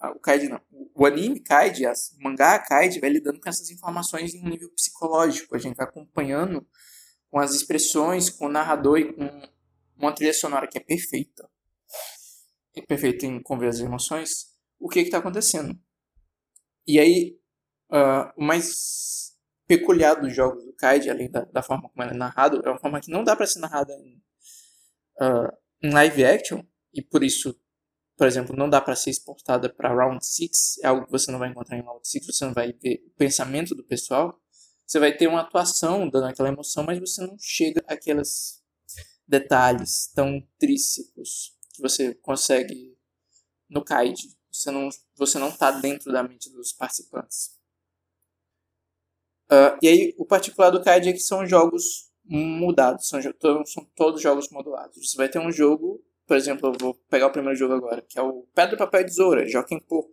[0.00, 0.60] Ah, o Kaid não.
[0.94, 5.54] O anime Kaid, o mangá Kaid vai lidando com essas informações em um nível psicológico.
[5.54, 6.66] A gente vai acompanhando
[7.30, 9.42] com as expressões, com o narrador e com
[9.96, 11.48] uma trilha sonora que é perfeita.
[12.80, 14.52] Perfeita em conver as emoções.
[14.78, 15.78] O que está acontecendo?
[16.86, 17.38] E aí,
[17.90, 22.16] uh, o mais peculiar dos jogos do Kaid, além da, da forma como ele é
[22.16, 24.16] narrado, é uma forma que não dá para ser narrada em,
[25.20, 27.58] uh, em live action, e por isso,
[28.16, 31.38] por exemplo, não dá para ser exportada para Round 6, é algo que você não
[31.38, 34.38] vai encontrar em Round 6, você não vai ver o pensamento do pessoal,
[34.86, 38.62] você vai ter uma atuação dando aquela emoção, mas você não chega àqueles
[39.26, 42.96] detalhes tão intrínsecos que você consegue
[43.68, 44.28] no Kaid.
[44.50, 47.56] Você não, você não tá dentro da mente dos participantes.
[49.50, 53.20] Uh, e aí, o particular do CAD é que são jogos mudados, são,
[53.66, 55.10] são todos jogos modulados.
[55.10, 58.18] Você vai ter um jogo, por exemplo, eu vou pegar o primeiro jogo agora, que
[58.18, 60.10] é o Pedra, Papel e Tesoura, Joaquim Pô.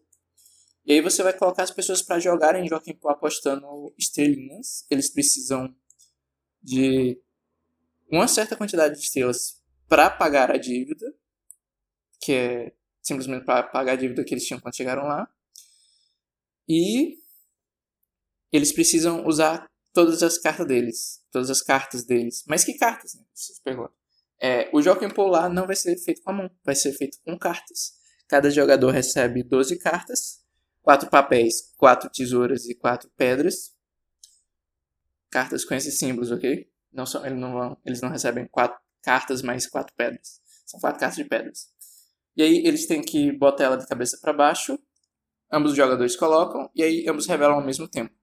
[0.86, 4.86] E aí você vai colocar as pessoas para jogarem Joaquim Pô apostando estrelinhas.
[4.90, 5.74] Eles precisam
[6.62, 7.18] de
[8.12, 11.16] uma certa quantidade de estrelas para pagar a dívida,
[12.20, 15.28] que é simplesmente para pagar a dívida que eles tinham quando chegaram lá.
[16.68, 17.18] E
[18.52, 21.24] eles precisam usar todas as cartas deles.
[21.32, 22.44] Todas as cartas deles.
[22.48, 23.24] Mas que cartas, né?
[23.34, 23.94] Vocês perguntam.
[24.42, 27.18] É, o Joaquim Pool lá não vai ser feito com a mão, vai ser feito
[27.26, 27.94] com cartas.
[28.28, 30.42] Cada jogador recebe 12 cartas,
[30.82, 33.76] 4 papéis, 4 tesouras e 4 pedras.
[35.30, 36.72] Cartas com esses símbolos, ok?
[36.92, 40.42] Não são, eles, não vão, eles não recebem 4 cartas mais 4 pedras.
[40.66, 41.70] São 4 cartas de pedras.
[42.36, 44.80] E aí eles têm que botar ela de cabeça para baixo.
[45.52, 48.14] Ambos os jogadores colocam e aí ambos revelam ao mesmo tempo.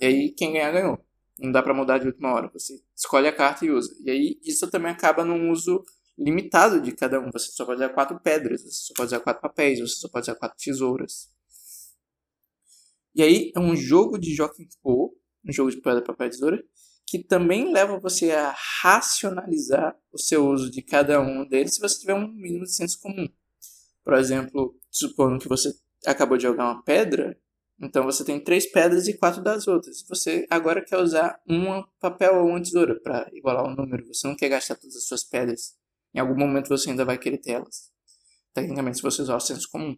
[0.00, 0.98] E aí quem ganhar ganhou.
[1.38, 2.50] Não dá para mudar de última hora.
[2.52, 3.94] Você escolhe a carta e usa.
[4.04, 5.82] E aí isso também acaba num uso
[6.18, 7.30] limitado de cada um.
[7.32, 10.24] Você só pode usar quatro pedras, você só pode usar quatro papéis, você só pode
[10.24, 11.30] usar quatro tesouras.
[13.14, 15.14] E aí é um jogo de Joaquim Pô,
[15.46, 16.64] um jogo de pedra, papel e tesoura,
[17.06, 22.00] que também leva você a racionalizar o seu uso de cada um deles se você
[22.00, 23.28] tiver um mínimo de senso comum.
[24.04, 25.72] Por exemplo, supondo que você
[26.06, 27.38] acabou de jogar uma pedra,
[27.80, 30.04] então você tem três pedras e quatro das outras.
[30.08, 34.06] Você agora quer usar um papel ou uma tesoura para igualar o número.
[34.06, 35.76] Você não quer gastar todas as suas pedras.
[36.14, 37.90] Em algum momento você ainda vai querer tê-las.
[38.54, 39.96] Tecnicamente, se você usar o senso comum.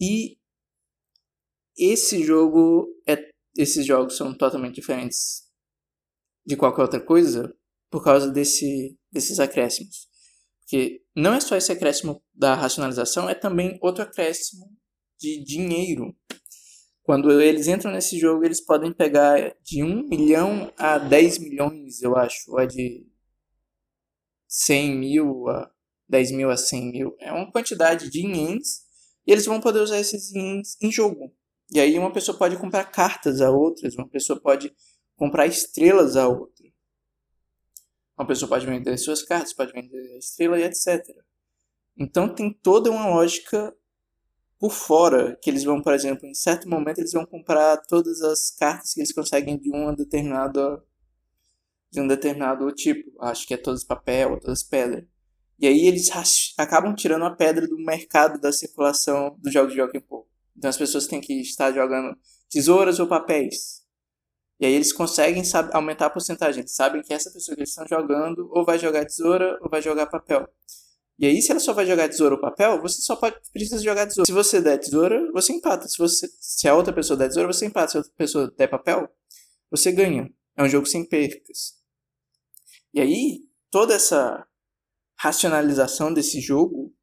[0.00, 0.38] E
[1.76, 3.16] esse jogo é,
[3.56, 5.48] esses jogos são totalmente diferentes
[6.46, 7.54] de qualquer outra coisa
[7.90, 10.07] por causa desse, desses acréscimos.
[10.68, 14.66] Porque não é só esse acréscimo da racionalização, é também outro acréscimo
[15.18, 16.14] de dinheiro.
[17.02, 22.14] Quando eles entram nesse jogo, eles podem pegar de 1 milhão a 10 milhões, eu
[22.14, 22.52] acho.
[22.52, 23.06] Ou é de
[24.46, 25.70] 100 mil a
[26.06, 27.16] 10 mil a 100 mil.
[27.18, 28.82] É uma quantidade de ienes.
[29.26, 31.34] E eles vão poder usar esses ienes em jogo.
[31.72, 34.70] E aí uma pessoa pode comprar cartas a outras, uma pessoa pode
[35.16, 36.57] comprar estrelas a outra.
[38.18, 41.06] Uma pessoa pode vender suas cartas, pode vender a estrela e etc.
[41.96, 43.72] Então tem toda uma lógica
[44.58, 48.50] por fora, que eles vão, por exemplo, em certo momento eles vão comprar todas as
[48.50, 50.82] cartas que eles conseguem de uma determinada
[51.90, 55.06] de um determinado tipo, acho que é todas papel, todas pedra.
[55.58, 56.10] E aí eles
[56.58, 60.28] acabam tirando a pedra do mercado da circulação do jogo de Joaquim Pô.
[60.56, 62.16] Então as pessoas têm que estar jogando
[62.50, 63.77] tesouras ou papéis.
[64.60, 66.60] E aí eles conseguem sabe, aumentar a porcentagem.
[66.60, 69.80] Eles sabem que essa pessoa que eles estão jogando ou vai jogar tesoura ou vai
[69.80, 70.48] jogar papel.
[71.18, 74.06] E aí, se ela só vai jogar tesoura ou papel, você só pode, precisa jogar
[74.06, 74.26] tesoura.
[74.26, 75.88] Se você der tesoura, você empata.
[75.88, 77.90] Se, você, se a outra pessoa der tesoura, você empata.
[77.90, 79.08] Se a outra pessoa der papel,
[79.68, 80.30] você ganha.
[80.56, 81.74] É um jogo sem percas.
[82.94, 84.46] E aí, toda essa
[85.18, 86.94] racionalização desse jogo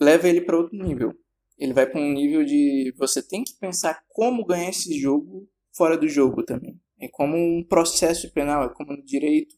[0.00, 1.12] leva ele para outro nível.
[1.58, 5.46] Ele vai para um nível de você tem que pensar como ganhar esse jogo
[5.80, 6.78] fora do jogo também.
[7.00, 9.56] É como um processo penal, é como no direito,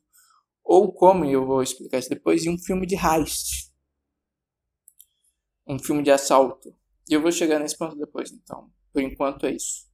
[0.62, 3.72] ou como, eu vou explicar isso depois, em um filme de heist.
[5.66, 6.72] Um filme de assalto.
[7.10, 8.70] E eu vou chegar nesse ponto depois, então.
[8.92, 9.90] Por enquanto é isso.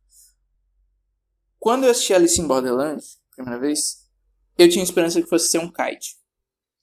[1.58, 4.06] Quando eu assisti Alice in Borderlands, primeira vez,
[4.58, 6.18] eu tinha esperança que fosse ser um kite.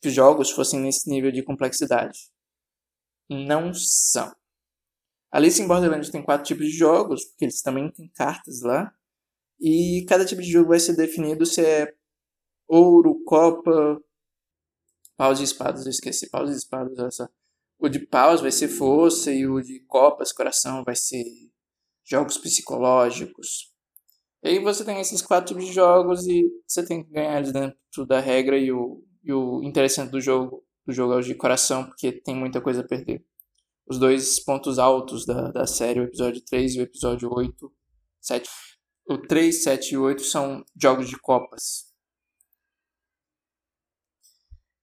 [0.02, 2.18] Que os jogos fossem nesse nível de complexidade.
[3.30, 4.36] Não são.
[5.32, 8.92] Alice in Borderlands tem quatro tipos de jogos, porque eles também têm cartas lá.
[9.60, 11.94] E cada tipo de jogo vai ser definido se é
[12.68, 14.02] ouro, copa,
[15.18, 15.86] paus e espadas.
[15.86, 17.28] Eu esqueci, paus e espadas, só.
[17.78, 21.24] O de paus vai ser força e o de copas, coração, vai ser
[22.04, 23.74] jogos psicológicos.
[24.44, 27.52] E aí você tem esses quatro tipos de jogos e você tem que ganhar eles
[27.52, 31.36] dentro da regra e o, e o interessante do jogo, do jogo é o de
[31.36, 33.26] coração, porque tem muita coisa a perder.
[33.88, 37.72] Os dois pontos altos da, da série, o episódio 3 e o episódio 8,
[38.22, 38.50] 7
[39.08, 41.94] o 3, 7 e 8 são jogos de copas.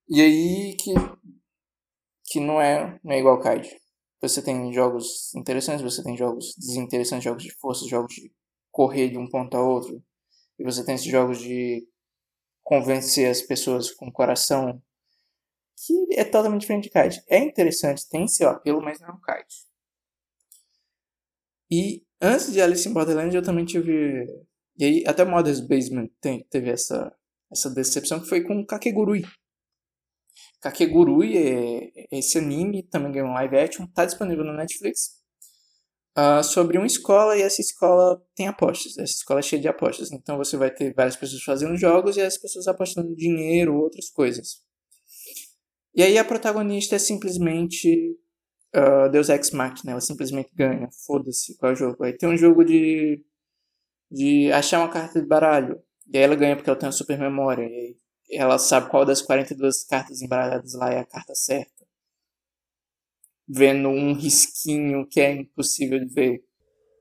[0.08, 0.92] E aí que,
[2.24, 3.68] que não, é, não é igual Kaid.
[4.20, 8.32] Você tem jogos interessantes, você tem jogos desinteressantes, jogos de força, jogos de
[8.70, 10.02] correr de um ponto a outro.
[10.58, 11.86] E você tem esses jogos de
[12.62, 14.80] convencer as pessoas com o coração,
[15.76, 17.22] que é totalmente diferente de Kaid.
[17.26, 19.48] É interessante, tem seu apelo, mas não é um Kaid.
[21.70, 24.24] E Antes de Alice in Borderland eu também tive.
[24.78, 27.12] E aí, até Mother's Basement tem, teve essa,
[27.50, 29.24] essa decepção que foi com Kakegurui.
[30.60, 35.20] Kakegurui é, é esse anime, também ganhou um live action, tá disponível no Netflix.
[36.16, 38.96] Uh, sobre uma escola e essa escola tem apostas.
[38.98, 40.12] Essa escola é cheia de apostas.
[40.12, 44.08] Então você vai ter várias pessoas fazendo jogos e as pessoas apostando dinheiro ou outras
[44.10, 44.60] coisas.
[45.94, 48.16] E aí a protagonista é simplesmente
[48.74, 52.04] uh, Deus Ex Machina, ela simplesmente ganha, foda-se qual é o jogo.
[52.04, 53.24] Aí tem um jogo de,
[54.10, 55.82] de achar uma carta de baralho,
[56.12, 57.96] e aí ela ganha porque ela tem uma super memória, e
[58.32, 61.86] ela sabe qual das 42 cartas embaralhadas lá é a carta certa.
[63.48, 66.44] Vendo um risquinho que é impossível de ver.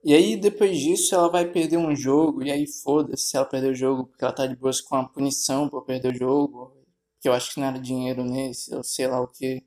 [0.04, 3.72] E aí, depois disso, ela vai perder um jogo, e aí foda-se se ela perder
[3.72, 6.76] o jogo, porque ela tá de boas com a punição por perder o jogo,
[7.22, 9.64] que eu acho que não era dinheiro nesse, ou sei lá o que.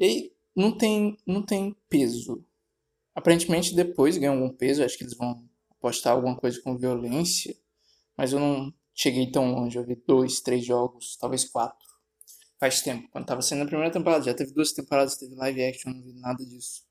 [0.00, 2.44] E aí, não tem, não tem peso.
[3.14, 5.48] Aparentemente, depois ganha algum peso, acho que eles vão
[5.80, 7.56] postar alguma coisa com violência,
[8.16, 11.88] mas eu não cheguei tão longe, eu vi dois, três jogos, talvez quatro.
[12.58, 15.92] Faz tempo, quando tava sendo a primeira temporada, já teve duas temporadas, teve live action,
[15.92, 16.84] não vi nada disso.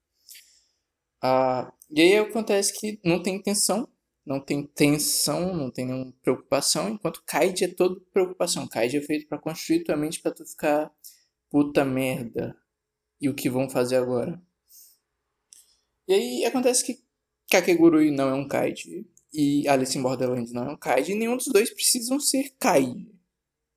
[1.24, 3.88] Uh, e aí acontece que não tem tensão,
[4.26, 8.68] não tem tensão, não tem nenhuma preocupação, enquanto Kaid é todo preocupação.
[8.68, 10.92] Kaid é feito para construir tua mente pra tu ficar
[11.50, 12.56] puta merda.
[13.20, 14.42] E o que vão fazer agora?
[16.08, 17.04] E aí acontece que
[17.52, 21.38] Kakegurui não é um Kaid e Alice in Borderlands não é um Kaid e nenhum
[21.38, 23.08] dos dois precisam ser Kaid.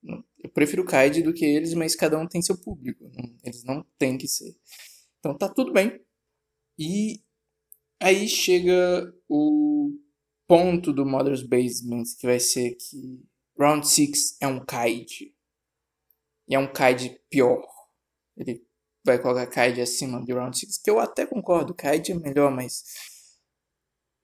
[0.05, 3.11] Eu prefiro Kaid do que eles, mas cada um tem seu público.
[3.43, 4.57] Eles não têm que ser.
[5.19, 6.01] Então tá tudo bem.
[6.79, 7.23] E
[8.03, 9.97] Aí chega o
[10.49, 13.25] ponto do Mother's Basement, que vai ser que
[13.57, 15.33] Round 6 é um Kaid.
[16.49, 17.65] E é um Kaid pior.
[18.37, 18.67] Ele
[19.05, 22.85] vai colocar Kaid acima de Round 6, que eu até concordo, Kaid é melhor, mas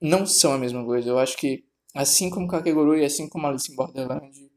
[0.01, 1.09] não são a mesma coisa.
[1.09, 1.65] Eu acho que,
[1.95, 4.51] assim como Kakeguru e assim como Alice in Borderland,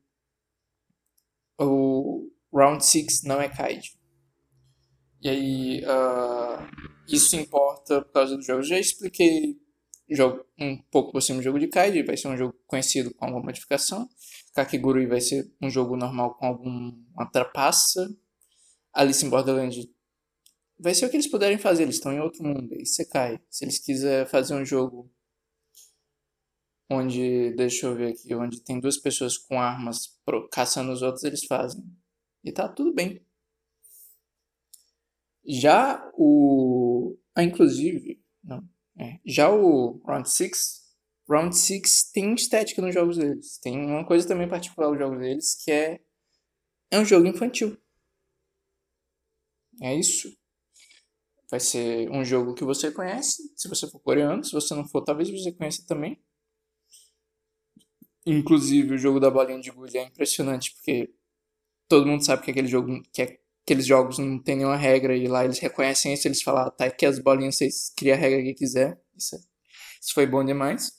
[1.60, 4.00] o Round 6 não é Kaid.
[5.22, 8.64] E aí, uh, isso importa por causa do jogo.
[8.64, 9.60] Já expliquei
[10.16, 13.26] jogo, um pouco por cima do jogo de Kaiji, vai ser um jogo conhecido com
[13.26, 14.10] alguma modificação.
[14.54, 18.10] Kakigurui vai ser um jogo normal com alguma trapaça.
[18.94, 19.90] Alice in Borderland
[20.82, 23.40] vai ser o que eles puderem fazer, eles estão em outro mundo, aí você cai.
[23.50, 25.10] Se eles quiserem fazer um jogo
[26.90, 30.20] onde, deixa eu ver aqui, onde tem duas pessoas com armas
[30.52, 31.84] caçando os outros, eles fazem.
[32.44, 33.24] E tá tudo bem.
[35.46, 37.18] Já o.
[37.36, 38.22] Ah, inclusive.
[38.44, 38.68] Não.
[39.00, 40.82] É, já o Round 6.
[41.30, 43.58] Round 6 tem estética nos jogos deles.
[43.60, 46.02] Tem uma coisa também particular nos jogos deles que é.
[46.92, 47.78] É um jogo infantil.
[49.82, 50.41] É isso.
[51.52, 54.42] Vai ser um jogo que você conhece, se você for coreano.
[54.42, 56.18] Se você não for, talvez você conheça também.
[58.26, 61.14] Inclusive, o jogo da bolinha de gude é impressionante, porque
[61.90, 65.44] todo mundo sabe que aquele jogo que aqueles jogos não tem nenhuma regra e lá
[65.44, 68.54] eles reconhecem isso, eles falam, ah, tá aqui as bolinhas, vocês criam a regra que
[68.54, 69.00] quiser.
[69.18, 69.40] Isso, é,
[70.02, 70.92] isso foi bom demais.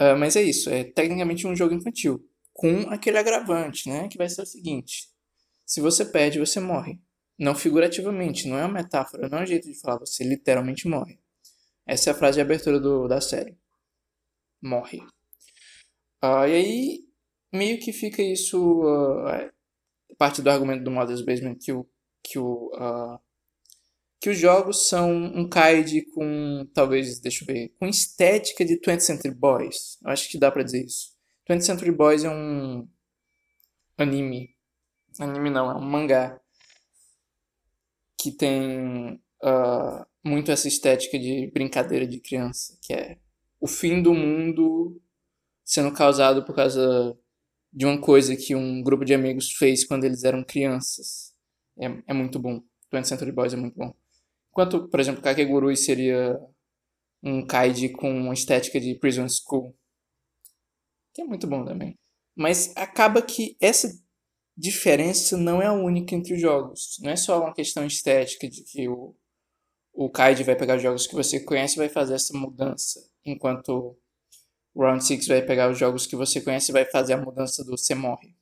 [0.00, 2.24] Uh, mas é isso, é tecnicamente um jogo infantil.
[2.52, 4.08] Com aquele agravante, né?
[4.08, 5.08] Que vai ser o seguinte:
[5.66, 7.00] se você perde, você morre.
[7.38, 11.18] Não figurativamente, não é uma metáfora, não é um jeito de falar, você literalmente morre.
[11.86, 13.56] Essa é a frase de abertura do, da série.
[14.62, 15.00] Morre.
[16.22, 16.98] Uh, e aí,
[17.52, 18.82] meio que fica isso.
[18.82, 19.52] Uh,
[20.16, 21.86] parte do argumento do Mother's Basement que o
[22.22, 23.18] que o uh,
[24.20, 29.00] que os jogos são um kaid com talvez deixa eu ver com estética de 20th
[29.00, 31.14] Century Boys eu acho que dá para dizer isso
[31.48, 32.88] 20th Century Boys é um
[33.98, 34.54] anime
[35.20, 36.40] anime não é um mangá
[38.24, 43.18] que tem uh, muito essa estética de brincadeira de criança que é
[43.60, 44.98] o fim do mundo
[45.62, 47.16] sendo causado por causa
[47.72, 51.34] de uma coisa que um grupo de amigos fez quando eles eram crianças.
[51.78, 52.62] É, é muito bom.
[52.92, 53.92] 20 Century Boys é muito bom.
[54.50, 56.38] Enquanto, por exemplo, Kakegurui seria
[57.22, 59.74] um kaiji com uma estética de Prison School.
[61.12, 61.98] Que é muito bom também.
[62.36, 63.88] Mas acaba que essa
[64.56, 66.98] diferença não é a única entre os jogos.
[67.00, 69.14] Não é só uma questão estética de que o,
[69.92, 73.00] o Kaiji vai pegar os jogos que você conhece e vai fazer essa mudança.
[73.24, 73.96] Enquanto
[74.74, 77.64] o Round 6 vai pegar os jogos que você conhece e vai fazer a mudança
[77.64, 78.34] do você morre.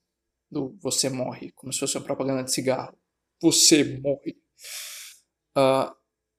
[0.51, 2.97] Do você morre, como se fosse uma propaganda de cigarro.
[3.41, 4.37] Você morre.
[5.57, 5.95] Uh,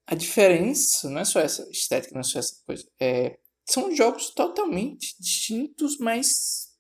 [0.06, 2.88] a diferença não é só essa estética, não é só essa coisa.
[3.00, 6.73] É, são jogos totalmente distintos, mas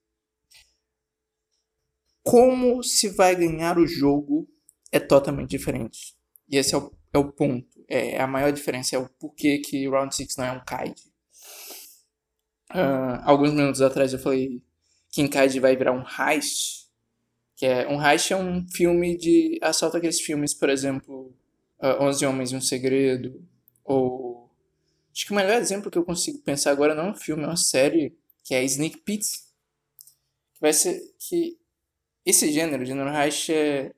[2.23, 4.47] como se vai ganhar o jogo
[4.91, 6.15] é totalmente diferente.
[6.49, 7.67] E esse é o, é o ponto.
[7.87, 10.95] É, a maior diferença é o porquê que Round 6 não é um Kaid.
[12.71, 14.63] Uh, alguns minutos atrás eu falei
[15.11, 16.87] que Encade vai virar um heist.
[17.55, 21.35] Que é, um heist é um filme de assalto aqueles filmes, por exemplo,
[21.79, 23.45] uh, Onze Homens e um Segredo.
[23.83, 24.49] Ou.
[25.13, 27.47] Acho que o melhor exemplo que eu consigo pensar agora não é um filme, é
[27.47, 29.29] uma série, que é Sneak Pete.
[30.55, 30.99] Que vai ser.
[31.19, 31.59] que
[32.25, 33.93] Esse gênero, gênero heist, é.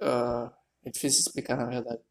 [0.00, 0.50] Uh,
[0.84, 2.02] é difícil explicar na verdade.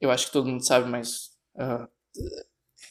[0.00, 1.30] Eu acho que todo mundo sabe, mas.
[1.54, 1.88] Uh,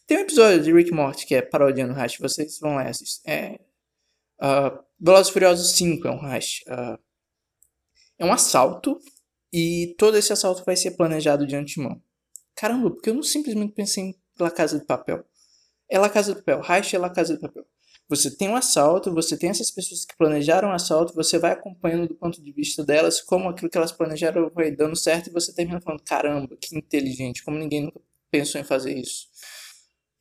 [0.08, 3.22] tem um episódio de Rick Morty que é parodiando o Hash, vocês vão lá assistir.
[3.30, 3.60] É,
[4.42, 6.62] uh, Velozes Furiosos 5 é um Hash.
[6.68, 6.98] Uh,
[8.18, 9.00] é um assalto
[9.52, 12.02] e todo esse assalto vai ser planejado de antemão.
[12.56, 15.26] caramba, porque eu não simplesmente pensei em La Casa de Papel.
[15.90, 17.66] É La Casa de Papel, Reich é La Casa de Papel.
[18.08, 22.08] Você tem um assalto, você tem essas pessoas que planejaram o assalto, você vai acompanhando
[22.08, 25.54] do ponto de vista delas como aquilo que elas planejaram vai dando certo e você
[25.54, 28.00] termina falando, caramba, que inteligente, como ninguém nunca
[28.30, 29.28] pensou em fazer isso.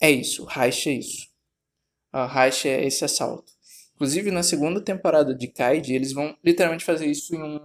[0.01, 1.29] É isso, Reich é isso.
[2.13, 3.53] A Reich é esse assalto.
[3.95, 7.61] Inclusive, na segunda temporada de Kaid, eles vão literalmente fazer isso em um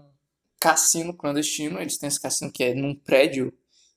[0.60, 1.80] cassino clandestino.
[1.80, 3.52] Eles têm esse cassino que é num prédio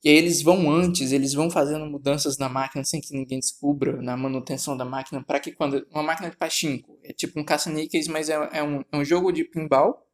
[0.05, 4.03] e aí eles vão antes, eles vão fazendo mudanças na máquina sem que ninguém descubra,
[4.03, 5.87] na manutenção da máquina, para que quando.
[5.91, 9.31] Uma máquina de pachinko, é tipo um caça-níqueis, mas é, é, um, é um jogo
[9.31, 10.05] de pinball,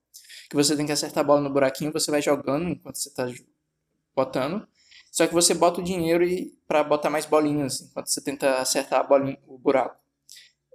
[0.50, 3.26] que você tem que acertar a bola no buraquinho, você vai jogando enquanto você está
[4.14, 4.66] botando.
[5.10, 6.24] Só que você bota o dinheiro
[6.66, 9.96] para botar mais bolinhas, enquanto você tenta acertar a bolinha, o buraco.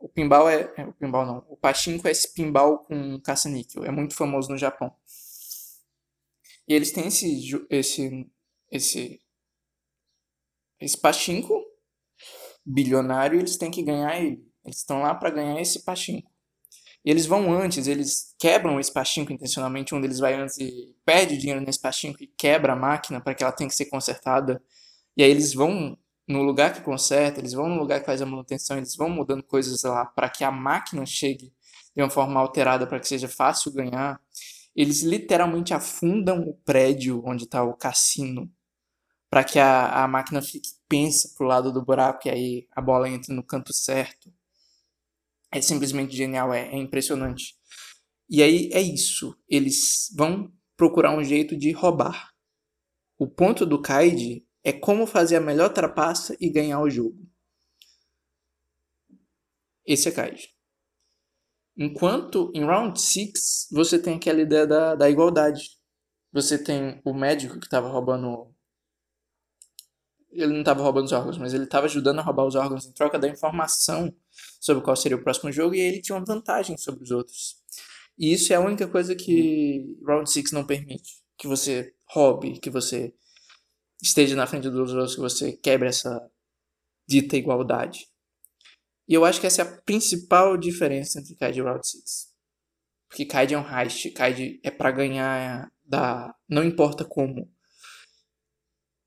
[0.02, 0.86] O pinball é, é.
[0.86, 1.46] O pinball não.
[1.48, 3.86] O pachinko é esse pinball com caça-níquel.
[3.86, 4.92] É muito famoso no Japão.
[6.68, 8.30] E eles têm esse, esse
[8.74, 9.22] esse
[10.80, 11.64] esse pachinko
[12.66, 14.46] bilionário, eles têm que ganhar ele.
[14.66, 16.30] Eles estão lá para ganhar esse pachinko.
[17.06, 21.38] E eles vão antes, eles quebram esse pachinko intencionalmente, um deles vai antes e perde
[21.38, 24.62] dinheiro nesse pachinko e quebra a máquina para que ela tenha que ser consertada.
[25.16, 25.98] E aí eles vão
[26.28, 29.44] no lugar que conserta, eles vão no lugar que faz a manutenção, eles vão mudando
[29.44, 31.54] coisas lá para que a máquina chegue
[31.94, 34.20] de uma forma alterada para que seja fácil ganhar.
[34.76, 38.50] Eles literalmente afundam o prédio onde está o cassino
[39.34, 43.10] para que a, a máquina fique pensa pro lado do buraco e aí a bola
[43.10, 44.32] entre no canto certo.
[45.52, 47.56] É simplesmente genial, é, é impressionante.
[48.30, 49.36] E aí é isso.
[49.50, 52.32] Eles vão procurar um jeito de roubar.
[53.18, 57.28] O ponto do Kaid é como fazer a melhor trapaça e ganhar o jogo.
[59.84, 60.48] Esse é Kaid.
[61.76, 65.72] Enquanto em Round 6 você tem aquela ideia da, da igualdade.
[66.32, 68.53] Você tem o médico que estava roubando
[70.34, 72.92] ele não estava roubando os órgãos, mas ele estava ajudando a roubar os órgãos em
[72.92, 74.14] troca da informação
[74.60, 77.58] sobre qual seria o próximo jogo e ele tinha uma vantagem sobre os outros.
[78.18, 81.22] E isso é a única coisa que Round 6 não permite.
[81.38, 83.14] Que você roube, que você
[84.02, 86.30] esteja na frente dos outros, que você quebre essa
[87.08, 88.08] dita igualdade.
[89.08, 92.34] E eu acho que essa é a principal diferença entre Kaid e Round 6.
[93.10, 97.52] Porque Kaid é um heist, Kaid é para ganhar da não importa como.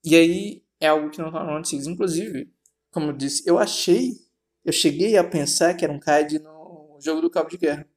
[0.03, 1.87] E aí é algo que não está no Round 6.
[1.87, 2.51] Inclusive,
[2.91, 4.13] como eu disse, eu achei,
[4.63, 7.87] eu cheguei a pensar que era um CAD no jogo do Cabo de Guerra.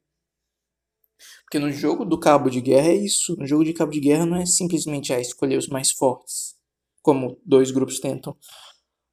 [1.42, 3.36] Porque no jogo do Cabo de Guerra é isso.
[3.36, 6.56] No jogo de Cabo de Guerra não é simplesmente a escolher os mais fortes,
[7.02, 8.36] como dois grupos tentam,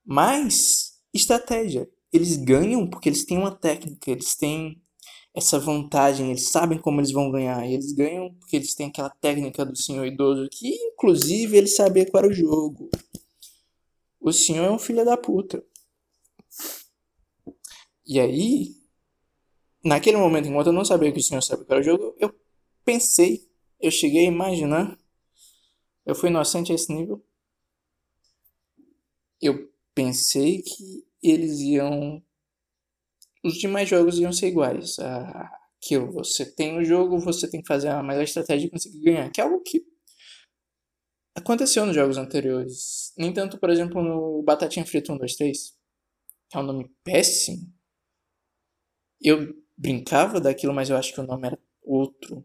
[0.05, 1.89] mas estratégia.
[2.13, 4.82] Eles ganham porque eles têm uma técnica, eles têm
[5.38, 7.65] essa vantagem, eles sabem como eles vão ganhar.
[7.70, 12.24] Eles ganham porque eles têm aquela técnica do senhor idoso que, inclusive, ele sabia qual
[12.24, 12.89] era o jogo.
[14.28, 15.63] O senhor é um filho da puta.
[18.05, 18.75] E aí,
[19.82, 22.38] naquele momento, enquanto eu não sabia que o senhor sabia que era o jogo, eu
[22.84, 23.49] pensei,
[23.80, 24.99] eu cheguei a imaginar.
[26.05, 27.25] Eu fui inocente a esse nível.
[29.41, 32.21] Eu pensei que eles iam.
[33.41, 34.99] Os demais jogos iam ser iguais.
[34.99, 35.49] Ah,
[35.80, 39.32] que você tem o jogo, você tem que fazer a melhor estratégia e conseguir ganhar.
[39.32, 39.88] Que é algo que
[41.38, 43.13] Aconteceu nos jogos anteriores.
[43.15, 45.77] Nem tanto, por exemplo, no Batatinha Frita 1, 2, 3.
[46.49, 47.71] Que é um nome péssimo.
[49.21, 52.43] Eu brincava daquilo, mas eu acho que o nome era outro.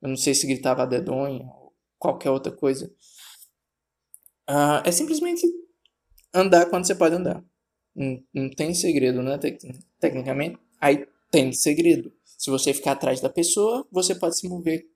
[0.00, 2.86] Eu não sei se gritava dedonha ou qualquer outra coisa.
[4.48, 5.44] Uh, é simplesmente
[6.32, 7.44] andar quando você pode andar.
[7.96, 9.36] Não, não tem segredo, né?
[9.98, 12.12] Tecnicamente, aí tem segredo.
[12.24, 14.88] Se você ficar atrás da pessoa, você pode se mover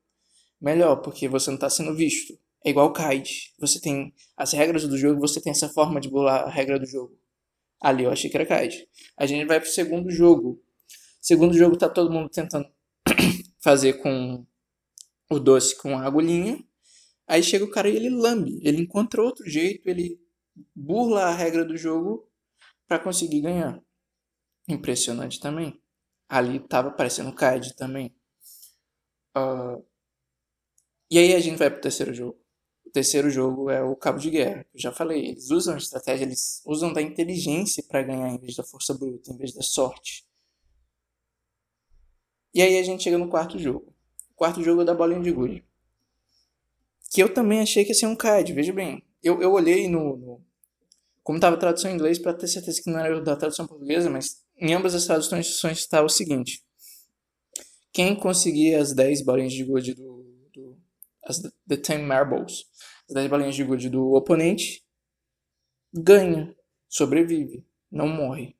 [0.61, 2.41] melhor, porque você não está sendo visto.
[2.63, 3.53] É igual Kaid.
[3.59, 6.85] Você tem as regras do jogo, você tem essa forma de bolar a regra do
[6.85, 7.19] jogo.
[7.81, 8.87] Ali eu achei que era Kaid.
[9.17, 10.63] A gente vai pro segundo jogo.
[11.21, 12.65] Segundo jogo tá todo mundo tentando
[13.59, 14.45] fazer com
[15.29, 16.63] o doce com a agulhinha.
[17.27, 18.59] Aí chega o cara e ele lambe.
[18.63, 20.19] Ele encontra outro jeito, ele
[20.73, 22.29] burla a regra do jogo
[22.87, 23.81] para conseguir ganhar.
[24.69, 25.81] Impressionante também.
[26.29, 28.15] Ali tava parecendo Kaid também.
[29.35, 29.83] Uh,
[31.11, 32.42] e aí a gente vai pro terceiro jogo
[32.93, 34.65] terceiro jogo é o cabo de guerra.
[34.73, 38.63] Eu já falei, eles usam estratégia, eles usam da inteligência para ganhar em vez da
[38.63, 40.25] força bruta, em vez da sorte.
[42.53, 43.91] E aí a gente chega no quarto jogo.
[44.31, 45.65] O quarto jogo é da bolinha de gude.
[47.11, 49.03] Que eu também achei que ia ser um CAD, veja bem.
[49.23, 50.45] Eu, eu olhei no, no
[51.23, 54.09] como estava a tradução em inglês para ter certeza que não era da tradução portuguesa,
[54.09, 56.63] mas em ambas as traduções estava o seguinte:
[57.91, 60.12] quem conseguir as 10 bolinhas de gude do
[61.25, 62.65] as The Ten Marbles,
[63.09, 64.83] as 10 bolinhas de gude do oponente,
[65.93, 66.55] ganha,
[66.89, 68.55] sobrevive, não morre.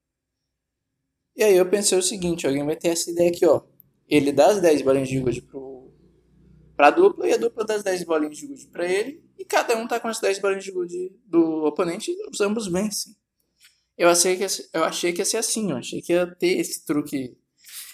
[1.36, 3.61] E aí eu pensei o seguinte, alguém vai ter essa ideia aqui, ó.
[4.07, 5.91] Ele dá as 10 bolinhas de gude pro,
[6.76, 9.24] pra dupla e a dupla dá as 10 bolinhas de gude pra ele.
[9.38, 12.68] E cada um tá com as 10 bolinhas de gude do oponente e os ambos
[12.68, 13.16] vencem.
[13.97, 16.86] Eu achei que, eu achei que ia ser assim, eu achei que ia ter esse
[16.86, 17.38] truque,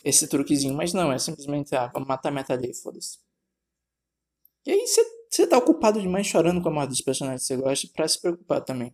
[0.03, 3.19] esse truquezinho, mas não, é simplesmente, ah, vamos matar metade aí, foda-se.
[4.65, 7.87] E aí você tá ocupado demais chorando com a morte dos personagens que você gosta
[7.93, 8.93] pra se preocupar também.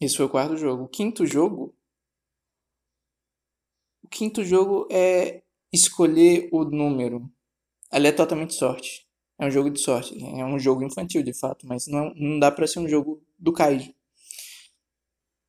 [0.00, 0.84] Esse foi o quarto jogo.
[0.84, 1.74] O quinto jogo
[4.10, 5.42] quinto jogo é
[5.72, 7.30] escolher o número.
[7.90, 9.06] Ali é totalmente sorte.
[9.38, 10.22] É um jogo de sorte.
[10.22, 13.52] É um jogo infantil, de fato, mas não, não dá para ser um jogo do
[13.52, 13.94] Kaiji.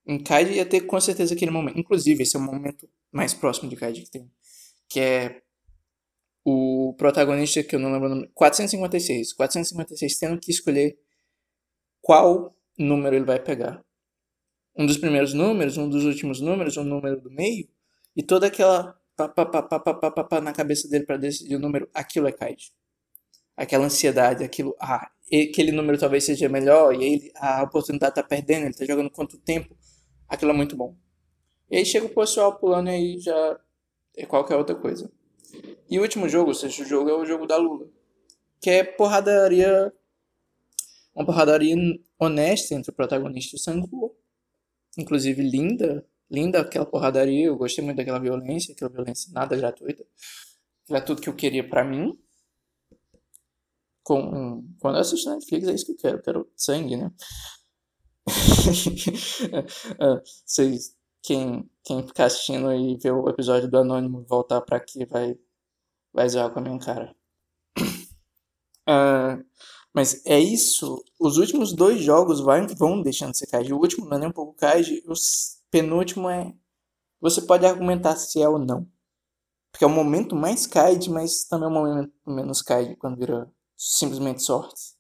[0.06, 1.80] Em Kaiji ia ter com certeza aquele momento.
[1.80, 4.32] Inclusive, esse é o momento mais próximo de Kaiji que tem.
[4.88, 5.41] Que é
[6.44, 8.32] o protagonista, que eu não lembro o nome.
[8.34, 9.34] 456.
[9.34, 10.98] 456 tendo que escolher
[12.02, 13.84] qual número ele vai pegar.
[14.76, 17.68] Um dos primeiros números, um dos últimos números, um número do meio
[18.16, 21.18] e toda aquela pá, pá, pá, pá, pá, pá, pá, pá na cabeça dele para
[21.18, 22.72] decidir o número, aquilo é Kaiji.
[23.56, 28.66] Aquela ansiedade, aquilo, ah, aquele número talvez seja melhor, e ele, a oportunidade tá perdendo,
[28.66, 29.76] ele tá jogando quanto tempo,
[30.28, 30.96] aquilo é muito bom.
[31.70, 33.60] E aí chega o pessoal pulando e aí já
[34.18, 35.12] é qualquer outra coisa.
[35.90, 37.88] E o último jogo, o sexto jogo, é o jogo da Lula.
[38.60, 39.94] Que é porradaria.
[41.14, 41.76] Uma porradaria
[42.18, 44.16] honesta entre o protagonista e o Sangu.
[44.98, 50.06] Inclusive linda, linda aquela porradaria, eu gostei muito daquela violência, aquela violência nada gratuita.
[50.90, 52.18] Era tudo que eu queria para mim.
[54.04, 57.12] Com, quando eu assisto Netflix é isso que eu quero, eu quero sangue, né?
[60.00, 65.06] É, vocês, quem, quem ficar assistindo e ver o episódio do Anônimo voltar para aqui
[65.06, 65.38] vai,
[66.14, 67.16] vai zoar com a minha cara.
[68.88, 69.44] Uh,
[69.94, 71.04] mas é isso.
[71.20, 73.74] Os últimos dois jogos vai, vão deixando de ser Kaiji.
[73.74, 75.04] O último não é nem um pouco Kaiji.
[75.08, 76.54] Os penúltimo é.
[77.20, 78.88] Você pode argumentar se é ou não.
[79.72, 83.52] Porque é o momento mais Kaiji, mas também é o momento menos Kaiji quando vira
[83.78, 84.96] simplesmente sorte.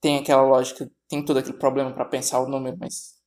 [0.00, 3.21] Tem aquela lógica, tem todo aquele problema para pensar o número, mas.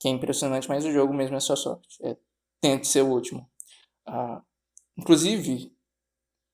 [0.00, 1.98] Que é impressionante, mas o jogo mesmo é só sorte.
[2.02, 2.16] É,
[2.60, 3.48] tente ser o último.
[4.06, 4.42] Ah,
[4.96, 5.72] inclusive,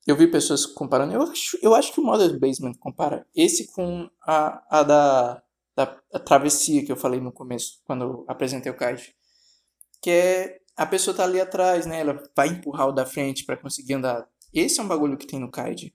[0.07, 1.15] eu vi pessoas comparando.
[1.15, 5.43] Eu acho, eu acho que o Mother's Basement compara esse com a, a da,
[5.75, 9.15] da a travessia que eu falei no começo, quando apresentei o Kaiji
[10.07, 12.01] que é a pessoa tá ali atrás, né?
[12.01, 14.29] Ela vai empurrar o da frente para conseguir andar.
[14.53, 15.93] Esse é um bagulho que tem no Kaid.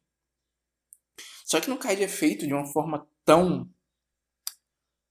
[1.45, 3.69] Só que no Kaid é feito de uma forma tão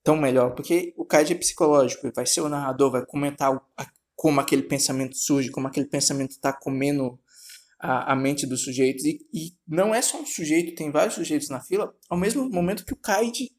[0.02, 3.86] tão melhor, porque o Kaid é psicológico, vai ser o narrador, vai comentar o, a,
[4.16, 7.18] como aquele pensamento surge, como aquele pensamento tá comendo
[7.78, 9.04] a, a mente dos sujeitos.
[9.04, 12.84] E, e não é só um sujeito, tem vários sujeitos na fila, ao mesmo momento
[12.84, 13.50] que o Kaid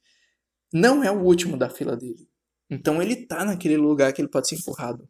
[0.73, 2.27] não é o último da fila dele.
[2.69, 5.07] Então ele tá naquele lugar que ele pode ser empurrado.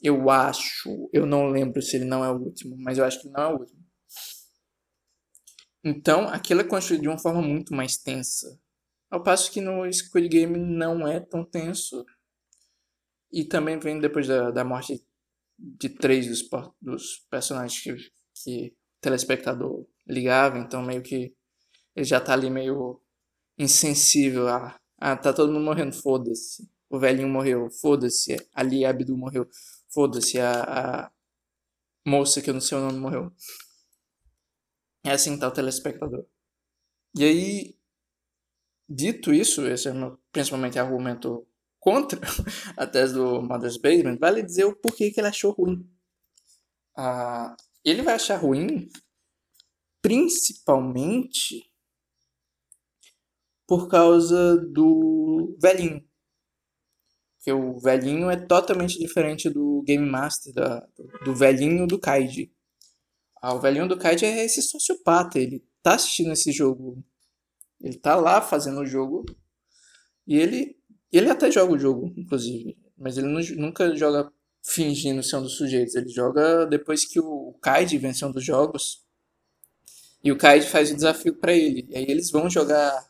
[0.00, 3.28] Eu acho, eu não lembro se ele não é o último, mas eu acho que
[3.28, 3.78] não é o último.
[5.84, 8.58] Então, aquilo é construído de uma forma muito mais tensa.
[9.10, 12.04] Ao passo que no Squid Game não é tão tenso.
[13.32, 15.04] E também vem depois da, da morte
[15.58, 16.48] de três dos,
[16.80, 17.96] dos personagens que,
[18.42, 20.58] que o telespectador ligava.
[20.58, 21.34] Então, meio que
[21.94, 23.00] ele já tá ali meio
[23.58, 24.78] insensível a.
[25.00, 26.68] Ah, tá todo mundo morrendo, foda-se.
[26.90, 28.36] O velhinho morreu, foda-se.
[28.52, 29.48] Ali Abdu morreu,
[29.88, 31.12] Foda-se, a, a
[32.06, 33.32] moça que eu não sei o nome morreu.
[35.04, 36.26] É assim que tá o telespectador.
[37.16, 37.77] E aí,
[38.88, 41.46] dito isso, esse é meu principalmente argumento
[41.78, 42.20] contra
[42.76, 45.88] a tese do Mother's Basement, vale dizer o porquê que ele achou ruim.
[46.96, 48.88] Ah, ele vai achar ruim
[50.02, 51.64] principalmente
[53.66, 56.02] por causa do velhinho.
[57.36, 60.86] Porque o velhinho é totalmente diferente do Game Master, da,
[61.24, 62.52] do velhinho do Kaiji.
[63.40, 67.04] Ah, o velhinho do Kaiji é esse sociopata, ele tá assistindo esse jogo.
[67.80, 69.24] Ele tá lá fazendo o jogo.
[70.26, 70.76] E ele,
[71.12, 72.76] ele até joga o jogo, inclusive.
[72.96, 74.30] Mas ele não, nunca joga
[74.62, 75.94] fingindo ser um dos sujeitos.
[75.94, 79.04] Ele joga depois que o Kaiji venceu um dos jogos.
[80.22, 81.86] E o Kaiji faz o desafio para ele.
[81.90, 83.08] E aí eles vão jogar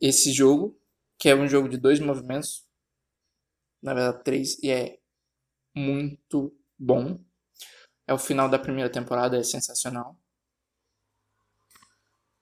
[0.00, 0.76] esse jogo,
[1.18, 2.68] que é um jogo de dois movimentos
[3.82, 4.98] na verdade três, e é
[5.74, 7.18] muito bom.
[8.06, 10.16] É o final da primeira temporada, é sensacional.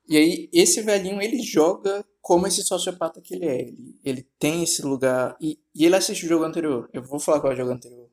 [0.08, 3.60] E aí, esse velhinho, ele joga como esse sociopata que ele é.
[3.60, 5.36] Ele, ele tem esse lugar.
[5.40, 6.88] E, e ele assiste o jogo anterior.
[6.92, 8.06] Eu vou falar qual é o jogo anterior.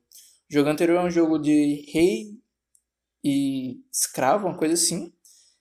[0.49, 2.39] O jogo anterior é um jogo de rei
[3.23, 5.13] e escravo, uma coisa assim.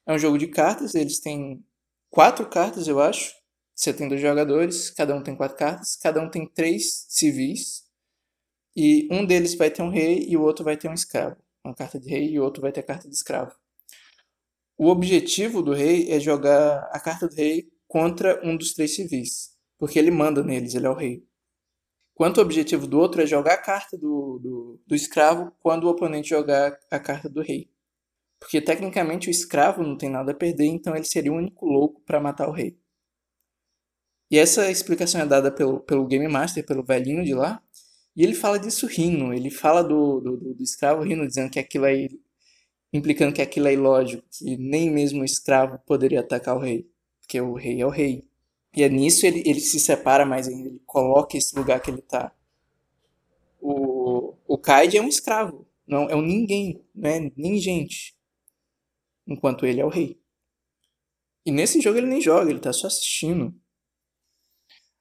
[0.06, 0.94] É um jogo de cartas.
[0.94, 1.64] Eles têm
[2.10, 3.34] quatro cartas, eu acho.
[3.74, 7.84] Você tem dois jogadores, cada um tem quatro cartas, cada um tem três civis,
[8.76, 11.36] e um deles vai ter um rei e o outro vai ter um escravo.
[11.64, 13.54] Uma carta de rei e o outro vai ter carta de escravo.
[14.76, 19.50] O objetivo do rei é jogar a carta do rei contra um dos três civis,
[19.78, 21.24] porque ele manda neles, ele é o rei.
[22.14, 25.88] Quanto o objetivo do outro é jogar a carta do, do, do escravo quando o
[25.88, 27.70] oponente jogar a carta do rei.
[28.38, 32.00] Porque tecnicamente o escravo não tem nada a perder, então ele seria o único louco
[32.02, 32.78] para matar o rei.
[34.30, 37.62] E essa explicação é dada pelo, pelo Game Master, pelo velhinho de lá,
[38.16, 41.86] e ele fala disso rindo, ele fala do, do, do escravo rindo, dizendo que aquilo
[41.86, 42.08] é.
[42.92, 46.88] Implicando que aquilo é ilógico, que nem mesmo o escravo poderia atacar o rei,
[47.20, 48.28] porque o rei é o rei.
[48.74, 52.00] E é nisso ele, ele se separa mais ainda, ele coloca esse lugar que ele
[52.00, 52.32] está.
[53.60, 58.14] O, o Kaid é um escravo, não é um ninguém, não é nem gente.
[59.26, 60.18] Enquanto ele é o rei.
[61.44, 63.54] E nesse jogo ele nem joga, ele está só assistindo.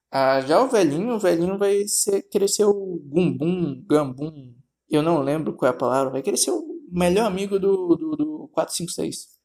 [0.10, 4.54] Ah, já o velhinho, o velhinho vai ser, querer ser o Gumbum, Gambum,
[4.90, 8.16] eu não lembro qual é a palavra, vai querer ser o melhor amigo do, do,
[8.16, 9.40] do 456.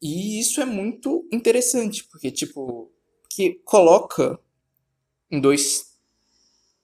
[0.00, 2.92] E isso é muito interessante, porque, tipo,
[3.28, 4.38] que coloca
[5.30, 5.98] em dois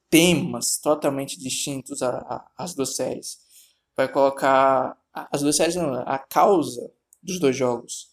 [0.08, 3.38] temas totalmente distintos a, a, as duas séries.
[3.96, 6.90] Vai colocar as duas séries, não, a causa
[7.22, 8.10] dos dois jogos.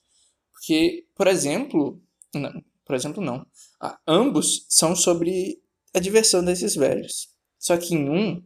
[0.52, 2.02] Porque, por exemplo,
[2.34, 3.46] não, por exemplo, não.
[4.06, 5.62] ambos são sobre
[5.94, 7.30] a diversão desses velhos.
[7.58, 8.44] Só que em um,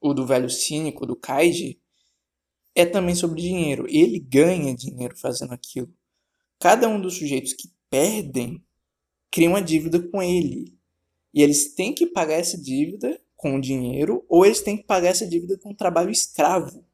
[0.00, 1.80] o do velho cínico, do Kaiji,
[2.74, 3.86] é também sobre dinheiro.
[3.88, 5.92] Ele ganha dinheiro fazendo aquilo.
[6.58, 8.64] Cada um dos sujeitos que perdem
[9.30, 10.76] cria uma dívida com ele.
[11.32, 15.08] E eles têm que pagar essa dívida com o dinheiro ou eles têm que pagar
[15.08, 16.84] essa dívida com o trabalho escravo.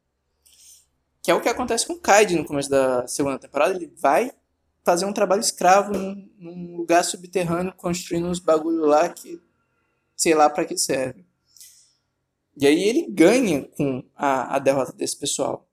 [1.22, 3.74] Que é o que acontece com o Kaid no começo da segunda temporada.
[3.74, 4.30] Ele vai
[4.84, 9.40] fazer um trabalho escravo num, num lugar subterrâneo, construindo uns bagulho lá que
[10.16, 11.26] sei lá para que serve.
[12.58, 15.68] E aí ele ganha com a, a derrota desse pessoal.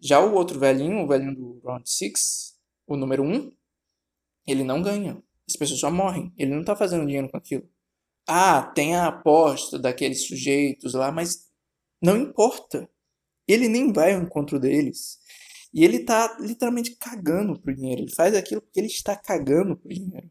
[0.00, 3.52] Já o outro velhinho, o velhinho do Round 6, o número 1, um,
[4.46, 5.22] ele não ganha.
[5.48, 6.32] As pessoas só morrem.
[6.36, 7.68] Ele não tá fazendo dinheiro com aquilo.
[8.26, 11.50] Ah, tem a aposta daqueles sujeitos lá, mas
[12.02, 12.88] não importa.
[13.46, 15.18] Ele nem vai ao encontro deles.
[15.72, 18.02] E ele tá literalmente cagando pro dinheiro.
[18.02, 20.30] Ele faz aquilo porque ele está cagando pro dinheiro.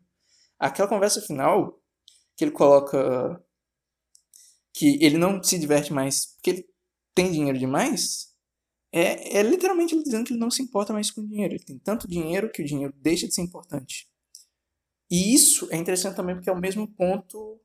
[0.59, 1.79] Aquela conversa final
[2.35, 3.43] que ele coloca
[4.73, 6.65] que ele não se diverte mais porque ele
[7.13, 8.33] tem dinheiro demais,
[8.91, 11.53] é, é literalmente ele dizendo que ele não se importa mais com dinheiro.
[11.53, 14.07] Ele tem tanto dinheiro que o dinheiro deixa de ser importante.
[15.09, 17.59] E isso é interessante também porque é o mesmo ponto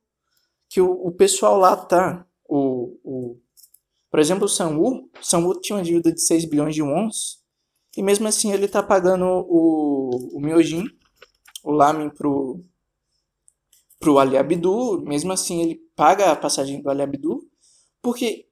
[0.69, 2.25] que o, o pessoal lá tá.
[2.47, 3.41] O, o,
[4.09, 5.09] por exemplo, o Sanwoo.
[5.21, 7.39] Sanwoo tinha uma dívida de 6 bilhões de wons.
[7.97, 10.85] E mesmo assim ele tá pagando o, o Myojin,
[11.63, 12.63] o Lamin pro,
[13.99, 15.01] pro Ali Abdu.
[15.01, 17.47] Mesmo assim ele paga a passagem do Ali Abdu.
[18.01, 18.47] Porque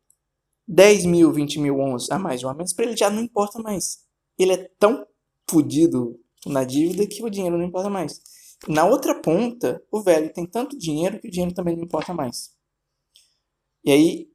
[0.68, 3.60] 10 mil, 20 mil ons a mais ou a menos, para ele já não importa
[3.60, 4.06] mais.
[4.38, 5.08] Ele é tão
[5.50, 8.22] fodido na dívida que o dinheiro não importa mais.
[8.68, 12.52] Na outra ponta, o velho tem tanto dinheiro que o dinheiro também não importa mais.
[13.84, 14.30] E aí,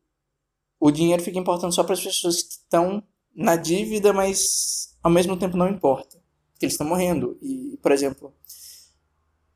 [0.80, 3.02] o dinheiro fica importando só para as pessoas que estão
[3.34, 6.22] na dívida, mas ao mesmo tempo não importa.
[6.52, 7.36] Porque eles estão morrendo.
[7.42, 8.34] E, por exemplo,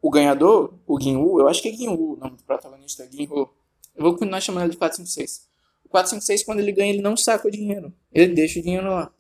[0.07, 3.53] o ganhador, o Ginwoo, eu acho que é Ginwoo o nome do protagonista, Ginwoo.
[3.93, 5.49] Eu vou continuar chamando ele de 456.
[5.89, 7.93] 456, quando ele ganha, ele não saca o dinheiro.
[8.13, 9.13] Ele deixa o dinheiro lá.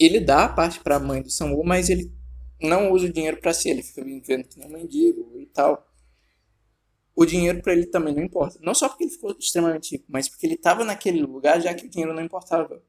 [0.00, 2.12] Ele dá a parte para a mãe do Samu, mas ele
[2.60, 3.68] não usa o dinheiro para si.
[3.68, 5.86] Ele fica vivendo que nem um mendigo e tal.
[7.14, 8.58] O dinheiro para ele também não importa.
[8.60, 11.86] Não só porque ele ficou extremamente rico, mas porque ele estava naquele lugar já que
[11.86, 12.82] o dinheiro não importava.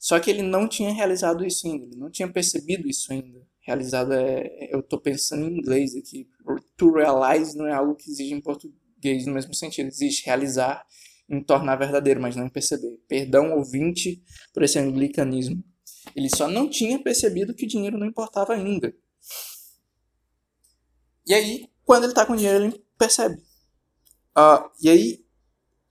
[0.00, 1.84] Só que ele não tinha realizado isso ainda.
[1.84, 3.45] Ele não tinha percebido isso ainda.
[3.66, 4.68] Realizado é.
[4.70, 6.28] Eu estou pensando em inglês aqui.
[6.76, 9.88] To realize não é algo que exige em português no mesmo sentido.
[9.88, 10.86] Existe realizar
[11.28, 13.02] em tornar verdadeiro, mas não em perceber.
[13.08, 14.22] Perdão, ouvinte,
[14.54, 15.64] por esse anglicanismo.
[16.14, 18.94] Ele só não tinha percebido que o dinheiro não importava ainda.
[21.26, 23.34] E aí, quando ele está com dinheiro, ele percebe.
[24.38, 25.24] Uh, e aí,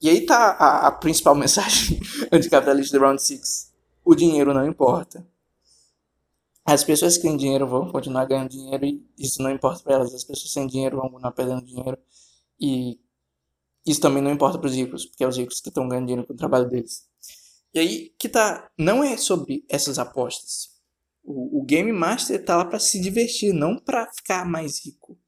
[0.01, 1.99] e aí tá a, a principal mensagem
[2.31, 3.73] anticapitalista do Round 6.
[4.05, 5.27] O dinheiro não importa.
[6.65, 10.13] As pessoas que têm dinheiro vão continuar ganhando dinheiro e isso não importa para elas.
[10.15, 11.97] As pessoas sem dinheiro vão continuar perdendo dinheiro
[12.59, 12.99] e
[13.85, 16.27] isso também não importa para os ricos, porque é os ricos que estão ganhando dinheiro
[16.27, 17.07] com o trabalho deles.
[17.71, 20.69] E aí que tá, não é sobre essas apostas.
[21.23, 25.19] O, o Game Master tá lá para se divertir, não para ficar mais rico.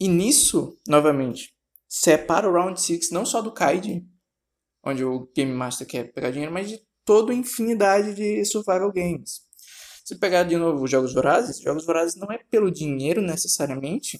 [0.00, 1.54] E nisso, novamente,
[1.88, 4.04] separa o Round 6 não só do Kaid,
[4.84, 9.47] onde o Game Master quer pegar dinheiro, mas de toda a infinidade de survival games.
[10.08, 14.18] Se pegar de novo os Jogos Vorazes, Jogos Vorazes não é pelo dinheiro necessariamente,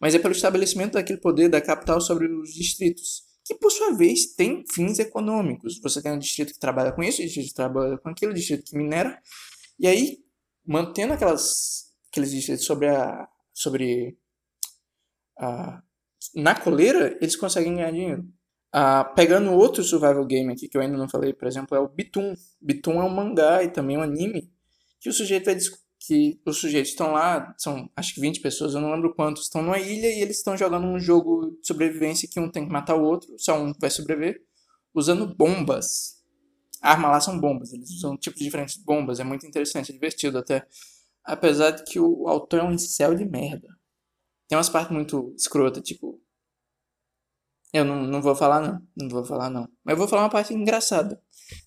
[0.00, 4.32] mas é pelo estabelecimento daquele poder da capital sobre os distritos, que por sua vez
[4.32, 5.80] tem fins econômicos.
[5.80, 8.34] Você tem um distrito que trabalha com isso, um distrito que trabalha com aquilo, um
[8.34, 9.20] distrito que minera,
[9.76, 10.18] e aí,
[10.64, 13.28] mantendo aquelas, aqueles distritos sobre a.
[13.52, 14.16] sobre.
[15.36, 15.82] a.
[16.32, 18.24] na coleira, eles conseguem ganhar dinheiro.
[18.72, 21.88] Ah, pegando outro survival game aqui que eu ainda não falei, por exemplo, é o
[21.88, 22.34] Bitum.
[22.60, 24.48] Bitum é um mangá e também um anime
[25.00, 25.56] que o sujeito vai
[26.00, 29.62] que os sujeitos estão lá, são acho que 20 pessoas, eu não lembro quantos, estão
[29.62, 32.96] numa ilha e eles estão jogando um jogo de sobrevivência que um tem que matar
[32.96, 34.42] o outro, só um vai sobreviver,
[34.94, 36.18] usando bombas.
[36.80, 39.92] A arma lá são bombas, eles usam tipos diferentes de bombas, é muito interessante, é
[39.92, 40.66] divertido até.
[41.22, 43.68] Apesar de que o autor é um incel de merda.
[44.48, 46.18] Tem umas partes muito escrotas, tipo,
[47.72, 49.68] eu não, não vou falar não, não vou falar não.
[49.84, 51.22] Mas eu vou falar uma parte engraçada.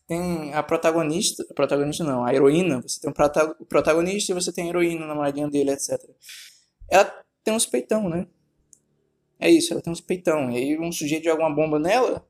[0.08, 4.66] Tem a protagonista, a protagonista não, a heroína, você tem o protagonista e você tem
[4.66, 6.00] a heroína, a namoradinha dele, etc.
[6.90, 7.06] Ela
[7.44, 8.28] tem uns peitão, né?
[9.40, 10.52] É isso, ela tem uns peitão.
[10.52, 12.28] E aí um sujeito joga uma bomba nela,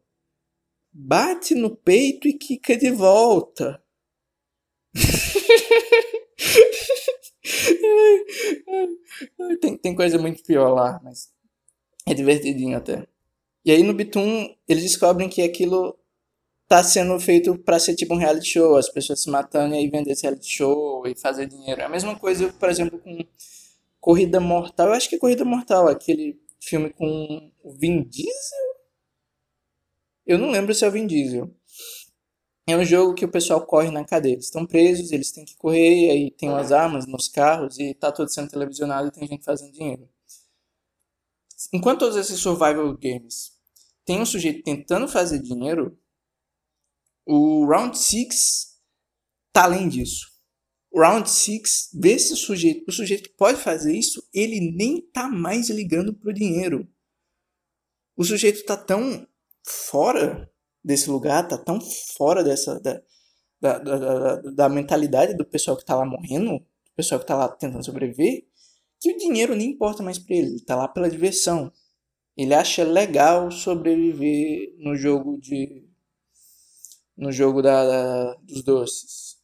[0.91, 3.81] bate no peito e quica de volta.
[9.61, 11.31] tem, tem coisa muito pior lá, mas
[12.05, 13.07] é divertidinho até.
[13.65, 15.97] E aí no Bitum eles descobrem que aquilo
[16.73, 19.87] tá sendo feito para ser tipo um reality show, as pessoas se matando e aí
[19.87, 21.79] vender esse reality show e fazer dinheiro.
[21.79, 23.23] É a mesma coisa, por exemplo, com
[23.99, 24.87] Corrida Mortal.
[24.87, 28.73] Eu acho que é Corrida Mortal, aquele filme com Vin Diesel?
[30.25, 31.55] Eu não lembro se é o Vin Diesel.
[32.65, 34.33] É um jogo que o pessoal corre na cadeia.
[34.33, 38.11] Eles estão presos, eles têm que correr, aí tem umas armas nos carros e tá
[38.11, 40.09] tudo sendo televisionado e tem gente fazendo dinheiro.
[41.71, 43.51] Enquanto todos esses survival games
[44.03, 45.95] tem um sujeito tentando fazer dinheiro,
[47.25, 48.79] o Round 6
[49.51, 50.27] tá além disso.
[50.91, 55.01] O Round 6 vê se o sujeito, o sujeito que pode fazer isso, ele nem
[55.01, 56.87] tá mais ligando pro dinheiro.
[58.15, 59.27] O sujeito tá tão
[59.65, 60.51] fora
[60.83, 63.01] desse lugar, tá tão fora dessa da,
[63.59, 67.47] da, da, da, mentalidade do pessoal que tá lá morrendo, do pessoal que tá lá
[67.47, 68.45] tentando sobreviver,
[68.99, 71.71] que o dinheiro nem importa mais para ele, ele tá lá pela diversão.
[72.35, 75.87] Ele acha legal sobreviver no jogo de
[77.17, 79.37] no jogo da, da, dos doces.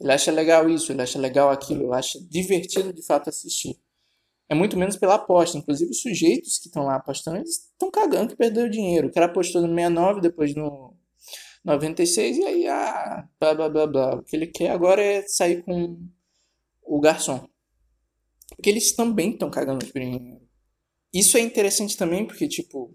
[0.00, 3.80] Ele acha legal isso, ele acha legal aquilo, ele acha divertido de fato assistir.
[4.48, 5.58] É muito menos pela aposta.
[5.58, 9.08] Inclusive, os sujeitos que estão lá apostando, eles estão cagando que perdeu dinheiro.
[9.08, 10.94] O cara apostou no 69, depois no
[11.64, 14.14] 96, e aí, ah, blá blá blá blá.
[14.16, 15.98] O que ele quer agora é sair com
[16.82, 17.48] o garçom.
[18.54, 20.40] Porque eles também estão cagando dinheiro.
[21.12, 22.94] Isso é interessante também porque, tipo,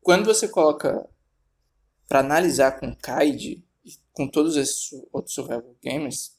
[0.00, 1.08] quando você coloca
[2.08, 6.36] para analisar com Kaid e com todos esses outros survival games,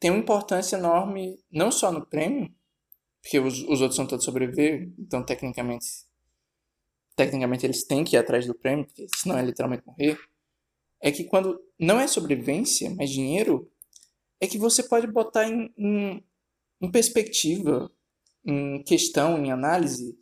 [0.00, 2.54] tem uma importância enorme não só no prêmio,
[3.20, 6.06] porque os, os outros são todos sobreviver, então tecnicamente
[7.16, 10.16] tecnicamente eles têm que ir atrás do prêmio, porque senão é literalmente morrer.
[11.00, 13.68] É que quando não é sobrevivência, mas dinheiro,
[14.40, 16.24] é que você pode botar em, em,
[16.80, 17.90] em perspectiva
[18.44, 20.18] em questão, em análise,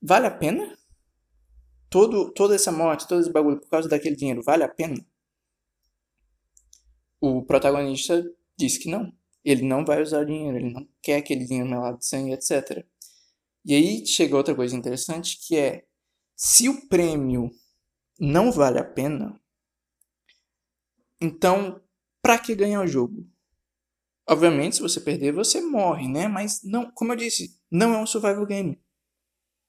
[0.00, 0.78] vale a pena?
[1.92, 4.96] Todo, toda essa morte, todo esse bagulho por causa daquele dinheiro, vale a pena?
[7.20, 8.24] O protagonista
[8.56, 9.12] diz que não.
[9.44, 12.82] Ele não vai usar o dinheiro, ele não quer aquele dinheiro melado de sangue, etc.
[13.62, 15.84] E aí chega outra coisa interessante que é:
[16.34, 17.50] se o prêmio
[18.18, 19.38] não vale a pena,
[21.20, 21.78] então
[22.22, 23.28] para que ganhar o jogo?
[24.26, 26.26] Obviamente, se você perder, você morre, né?
[26.26, 28.80] Mas não, como eu disse, não é um survival game.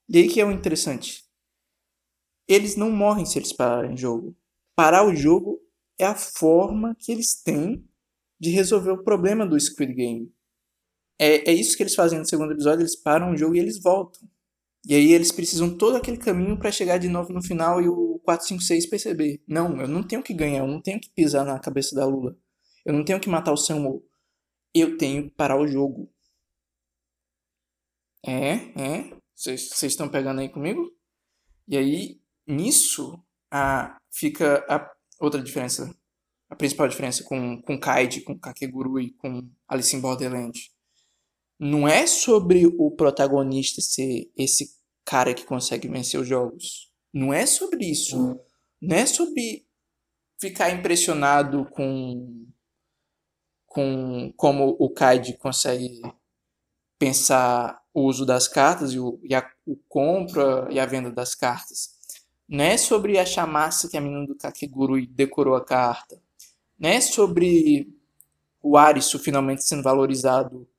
[0.07, 1.32] E aí que é o interessante.
[2.53, 4.35] Eles não morrem se eles pararem o jogo.
[4.75, 5.59] Parar o jogo
[5.97, 7.87] é a forma que eles têm
[8.39, 10.33] de resolver o problema do Squid Game.
[11.19, 13.81] É, é isso que eles fazem no segundo episódio, eles param o jogo e eles
[13.81, 14.27] voltam.
[14.85, 18.19] E aí eles precisam todo aquele caminho para chegar de novo no final e o
[18.25, 19.41] 456 perceber.
[19.47, 22.35] Não, eu não tenho que ganhar, eu não tenho que pisar na cabeça da Lula.
[22.85, 24.03] Eu não tenho que matar o Samuel
[24.73, 26.11] eu tenho que parar o jogo.
[28.25, 29.19] É, é.
[29.35, 30.91] Vocês estão pegando aí comigo?
[31.67, 33.21] E aí, nisso,
[33.51, 35.93] a, fica a outra diferença.
[36.49, 40.71] A principal diferença com, com Kaid, com Kakeguru e com Alice in Borderland.
[41.59, 44.75] Não é sobre o protagonista ser esse
[45.05, 46.91] cara que consegue vencer os jogos.
[47.13, 48.17] Não é sobre isso.
[48.17, 48.39] Hum.
[48.81, 49.65] Não é sobre
[50.39, 52.45] ficar impressionado com
[53.65, 55.99] com como o CAID consegue
[56.99, 61.33] pensar o uso das cartas e, o, e a o compra e a venda das
[61.33, 61.92] cartas.
[62.53, 66.21] Não é sobre achar massa que a menina do Kakeguru decorou a carta.
[66.77, 67.91] Não é sobre
[68.61, 70.69] o Arisu finalmente sendo valorizado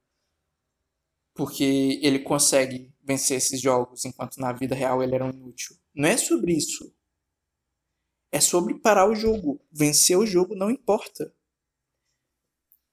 [1.35, 5.75] porque ele consegue vencer esses jogos enquanto na vida real ele era um inútil.
[5.93, 6.95] Não é sobre isso.
[8.31, 9.61] É sobre parar o jogo.
[9.73, 11.35] Vencer o jogo não importa.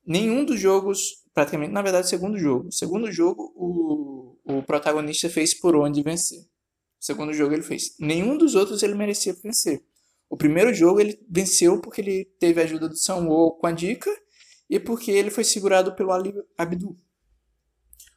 [0.04, 2.72] Nenhum dos jogos, praticamente, na verdade, segundo jogo.
[2.72, 6.50] Segundo jogo, o, o protagonista fez por onde vencer.
[7.02, 7.96] O segundo jogo ele fez.
[8.00, 9.84] Nenhum dos outros ele merecia vencer.
[10.30, 14.10] O primeiro jogo ele venceu porque ele teve a ajuda do Sanwo com a dica
[14.70, 16.90] e porque ele foi segurado pelo Ali Abdu.
[16.92, 16.98] O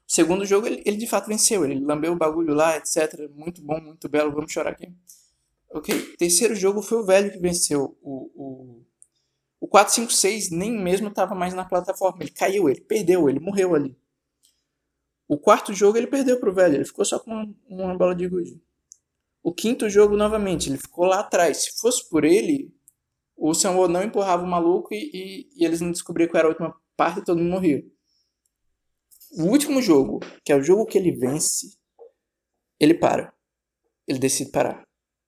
[0.07, 1.64] segundo jogo ele, ele de fato venceu.
[1.64, 3.26] Ele lambeu o bagulho lá, etc.
[3.35, 4.30] Muito bom, muito belo.
[4.30, 4.95] Vamos chorar aqui.
[5.70, 6.14] Ok.
[6.18, 7.97] Terceiro jogo foi o velho que venceu.
[8.03, 8.82] O, o,
[9.61, 12.22] o 456 nem mesmo estava mais na plataforma.
[12.22, 13.97] Ele caiu, ele perdeu, ele morreu ali.
[15.26, 16.74] O quarto jogo ele perdeu pro velho.
[16.74, 18.62] Ele ficou só com uma, uma bola de gude.
[19.45, 21.64] O quinto jogo, novamente, ele ficou lá atrás.
[21.64, 22.74] Se fosse por ele,
[23.36, 26.51] o Samuel não empurrava o maluco e, e, e eles não descobriam que era a
[26.51, 27.84] última parte e todo mundo morria.
[29.36, 31.76] O último jogo, que é o jogo que ele vence,
[32.80, 33.32] ele para.
[34.09, 34.84] Ele decide parar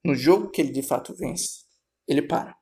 [0.07, 1.64] no jogo que ele de fato vence,
[2.07, 2.57] ele para.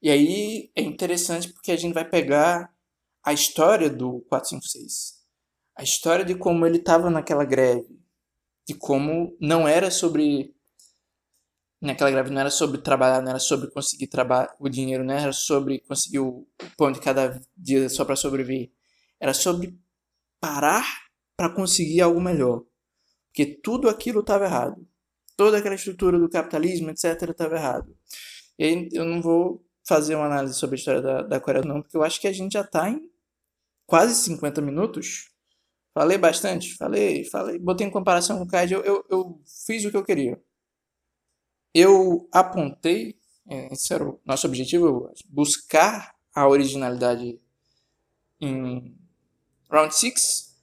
[0.00, 2.72] E aí é interessante porque a gente vai pegar
[3.22, 5.18] a história do 456.
[5.76, 8.00] A história de como ele estava naquela greve.
[8.68, 10.54] De como não era sobre.
[11.80, 14.10] Naquela greve não era sobre trabalhar, não era sobre conseguir
[14.58, 16.46] o dinheiro, não era sobre conseguir o
[16.76, 18.70] pão de cada dia só para sobreviver.
[19.20, 19.78] Era sobre
[20.40, 20.84] parar
[21.36, 22.64] para conseguir algo melhor.
[23.28, 24.88] Porque tudo aquilo estava errado
[25.38, 27.96] toda aquela estrutura do capitalismo, etc., estava errado.
[28.58, 31.80] E aí eu não vou fazer uma análise sobre a história da, da Coreia, não,
[31.80, 33.08] porque eu acho que a gente já está em
[33.86, 35.30] quase 50 minutos.
[35.98, 39.90] Falei bastante, falei, falei, botei em comparação com o CAD, eu, eu, eu fiz o
[39.90, 40.40] que eu queria.
[41.74, 43.18] Eu apontei,
[43.48, 47.40] é, esse era o nosso objetivo, buscar a originalidade
[48.40, 48.96] em
[49.70, 50.56] Round 6.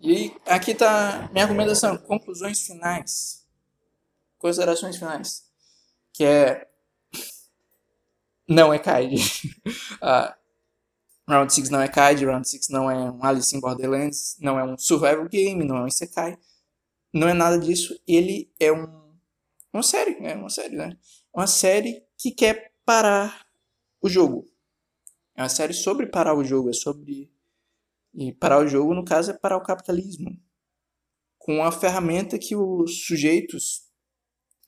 [0.00, 3.40] E aqui está minha recomendação, conclusões finais
[4.40, 5.44] considerações finais.
[6.12, 6.68] Que é.
[8.48, 9.14] Não é Kaid.
[10.02, 10.34] uh,
[11.30, 14.64] Round 6 não é Kaid, Round 6 não é um Alice in Borderlands, não é
[14.64, 16.36] um survival game, não é um Isekai.
[17.14, 17.98] Não é nada disso.
[18.06, 19.00] Ele é um.
[19.72, 20.98] Uma série, é uma série, né?
[21.32, 23.46] Uma série que quer parar
[24.02, 24.44] o jogo.
[25.36, 27.32] É uma série sobre parar o jogo, é sobre.
[28.12, 30.36] E parar o jogo, no caso, é parar o capitalismo.
[31.38, 33.88] Com a ferramenta que os sujeitos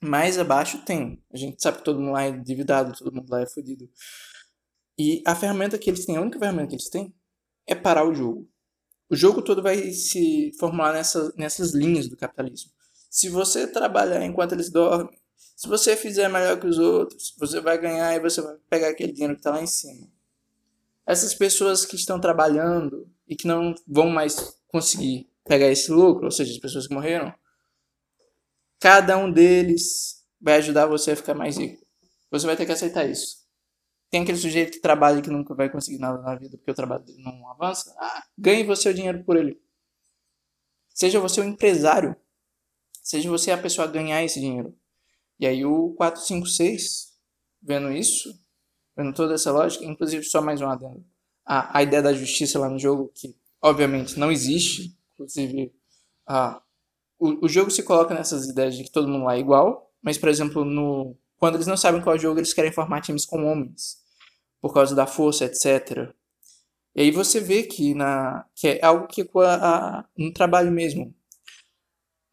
[0.01, 1.21] mais abaixo tem.
[1.33, 3.89] A gente sabe que todo mundo lá é endividado, todo mundo lá é fodido.
[4.97, 7.13] E a ferramenta que eles têm, a única ferramenta que eles têm,
[7.65, 8.49] é parar o jogo.
[9.09, 12.71] O jogo todo vai se formular nessa, nessas linhas do capitalismo.
[13.09, 15.17] Se você trabalhar enquanto eles dormem,
[15.55, 19.11] se você fizer melhor que os outros, você vai ganhar e você vai pegar aquele
[19.11, 20.07] dinheiro que está lá em cima.
[21.05, 26.31] Essas pessoas que estão trabalhando e que não vão mais conseguir pegar esse lucro, ou
[26.31, 27.33] seja, as pessoas que morreram,
[28.83, 31.81] Cada um deles vai ajudar você a ficar mais rico.
[32.29, 33.37] Você vai ter que aceitar isso.
[34.13, 36.75] Tem aquele sujeito que trabalha e que nunca vai conseguir nada na vida porque o
[36.75, 37.95] trabalho dele não avança.
[37.97, 39.59] Ah, ganhe você o dinheiro por ele.
[40.93, 42.15] Seja você o empresário.
[43.01, 44.77] Seja você a pessoa a ganhar esse dinheiro.
[45.39, 47.11] E aí o 456,
[47.59, 48.39] vendo isso,
[48.95, 51.03] vendo toda essa lógica, inclusive só mais um adendo.
[51.43, 55.73] A, a ideia da justiça lá no jogo, que obviamente não existe, inclusive
[56.27, 56.61] a,
[57.17, 60.19] o, o jogo se coloca nessas ideias de que todo mundo lá é igual, mas,
[60.19, 64.02] por exemplo, no, quando eles não sabem qual jogo, eles querem formar times com homens,
[64.63, 66.09] por causa da força, etc.
[66.95, 69.29] E aí você vê que, na, que é algo que
[70.17, 71.13] no trabalho mesmo.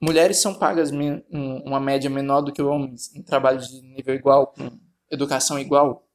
[0.01, 4.47] Mulheres são pagas um, uma média menor do que homens em trabalho de nível igual,
[4.47, 4.71] com
[5.11, 6.09] educação igual.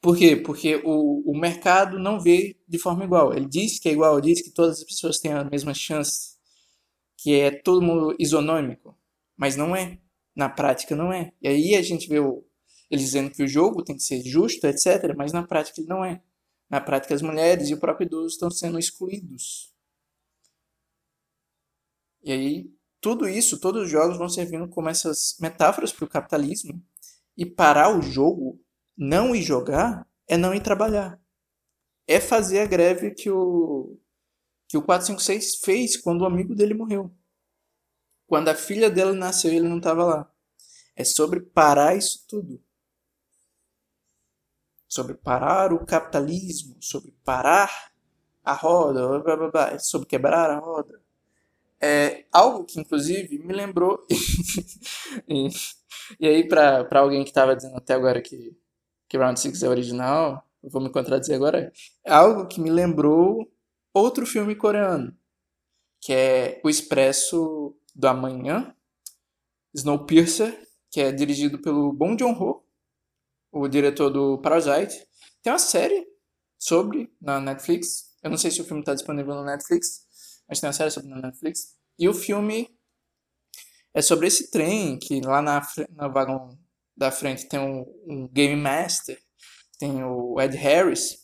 [0.00, 0.36] Por quê?
[0.36, 3.34] Porque o, o mercado não vê de forma igual.
[3.34, 6.38] Ele diz que é igual, diz que todas as pessoas têm a mesma chance
[7.18, 8.98] que é todo mundo isonômico,
[9.36, 9.98] mas não é.
[10.34, 11.30] Na prática não é.
[11.42, 12.42] E aí a gente vê o,
[12.94, 16.04] eles dizendo que o jogo tem que ser justo, etc., mas na prática ele não
[16.04, 16.22] é.
[16.70, 19.72] Na prática as mulheres e o próprio idoso estão sendo excluídos.
[22.22, 22.74] E aí
[23.04, 26.82] tudo isso, todos os jogos vão servindo como essas metáforas para o capitalismo.
[27.36, 28.58] E parar o jogo,
[28.96, 31.20] não ir jogar, é não ir trabalhar.
[32.06, 33.98] É fazer a greve que o
[34.66, 37.14] que o 456 fez quando o amigo dele morreu.
[38.26, 40.32] Quando a filha dele nasceu, ele não estava lá.
[40.96, 42.63] É sobre parar isso tudo.
[44.94, 47.90] Sobre parar o capitalismo, sobre parar
[48.44, 51.02] a roda, blá, blá, blá, sobre quebrar a roda.
[51.80, 54.06] É algo que, inclusive, me lembrou.
[55.28, 55.48] e,
[56.20, 58.56] e, aí, para alguém que estava dizendo até agora que,
[59.08, 61.72] que Round Six é original, eu vou me contradizer agora,
[62.04, 63.50] é algo que me lembrou
[63.92, 65.12] outro filme coreano,
[66.00, 68.72] que é O Expresso do Amanhã,
[69.74, 70.56] Snowpiercer,
[70.88, 72.63] que é dirigido pelo Bong Joon-ho,
[73.54, 75.06] o diretor do Parasite.
[75.42, 76.06] Tem uma série
[76.58, 78.12] sobre na Netflix.
[78.22, 80.06] Eu não sei se o filme está disponível no Netflix,
[80.48, 81.76] mas tem uma série sobre na Netflix.
[81.98, 82.68] E o filme
[83.94, 86.58] é sobre esse trem que lá na, na vagão
[86.96, 89.18] da frente tem um, um Game Master,
[89.78, 91.18] tem o Ed Harris,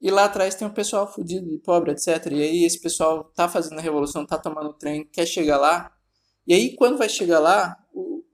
[0.00, 2.26] e lá atrás tem o pessoal fudido e pobre, etc.
[2.32, 5.94] E aí esse pessoal tá fazendo a revolução, tá tomando trem, quer chegar lá.
[6.46, 7.78] E aí quando vai chegar lá,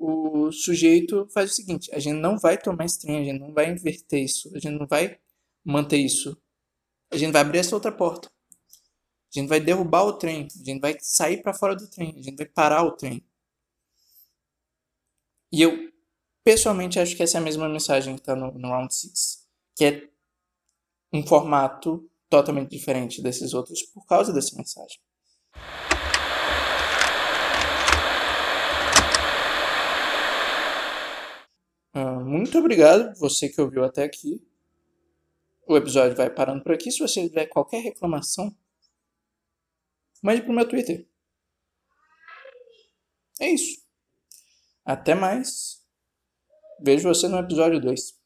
[0.07, 3.53] o sujeito faz o seguinte: a gente não vai tomar esse trem, a gente não
[3.53, 5.19] vai inverter isso, a gente não vai
[5.65, 6.41] manter isso.
[7.11, 8.31] A gente vai abrir essa outra porta.
[9.35, 12.23] A gente vai derrubar o trem, a gente vai sair para fora do trem, a
[12.23, 13.25] gente vai parar o trem.
[15.53, 15.93] E eu
[16.45, 19.85] pessoalmente acho que essa é a mesma mensagem que está no, no Round 6, que
[19.85, 20.09] é
[21.13, 25.01] um formato totalmente diferente desses outros por causa dessa mensagem.
[31.97, 34.47] Uh, muito obrigado você que ouviu até aqui.
[35.67, 36.91] O episódio vai parando por aqui.
[36.93, 38.55] Se você tiver qualquer reclamação,
[40.23, 41.09] mande pro meu Twitter.
[43.41, 43.81] É isso.
[44.85, 45.83] Até mais.
[46.83, 48.21] Vejo você no episódio 2.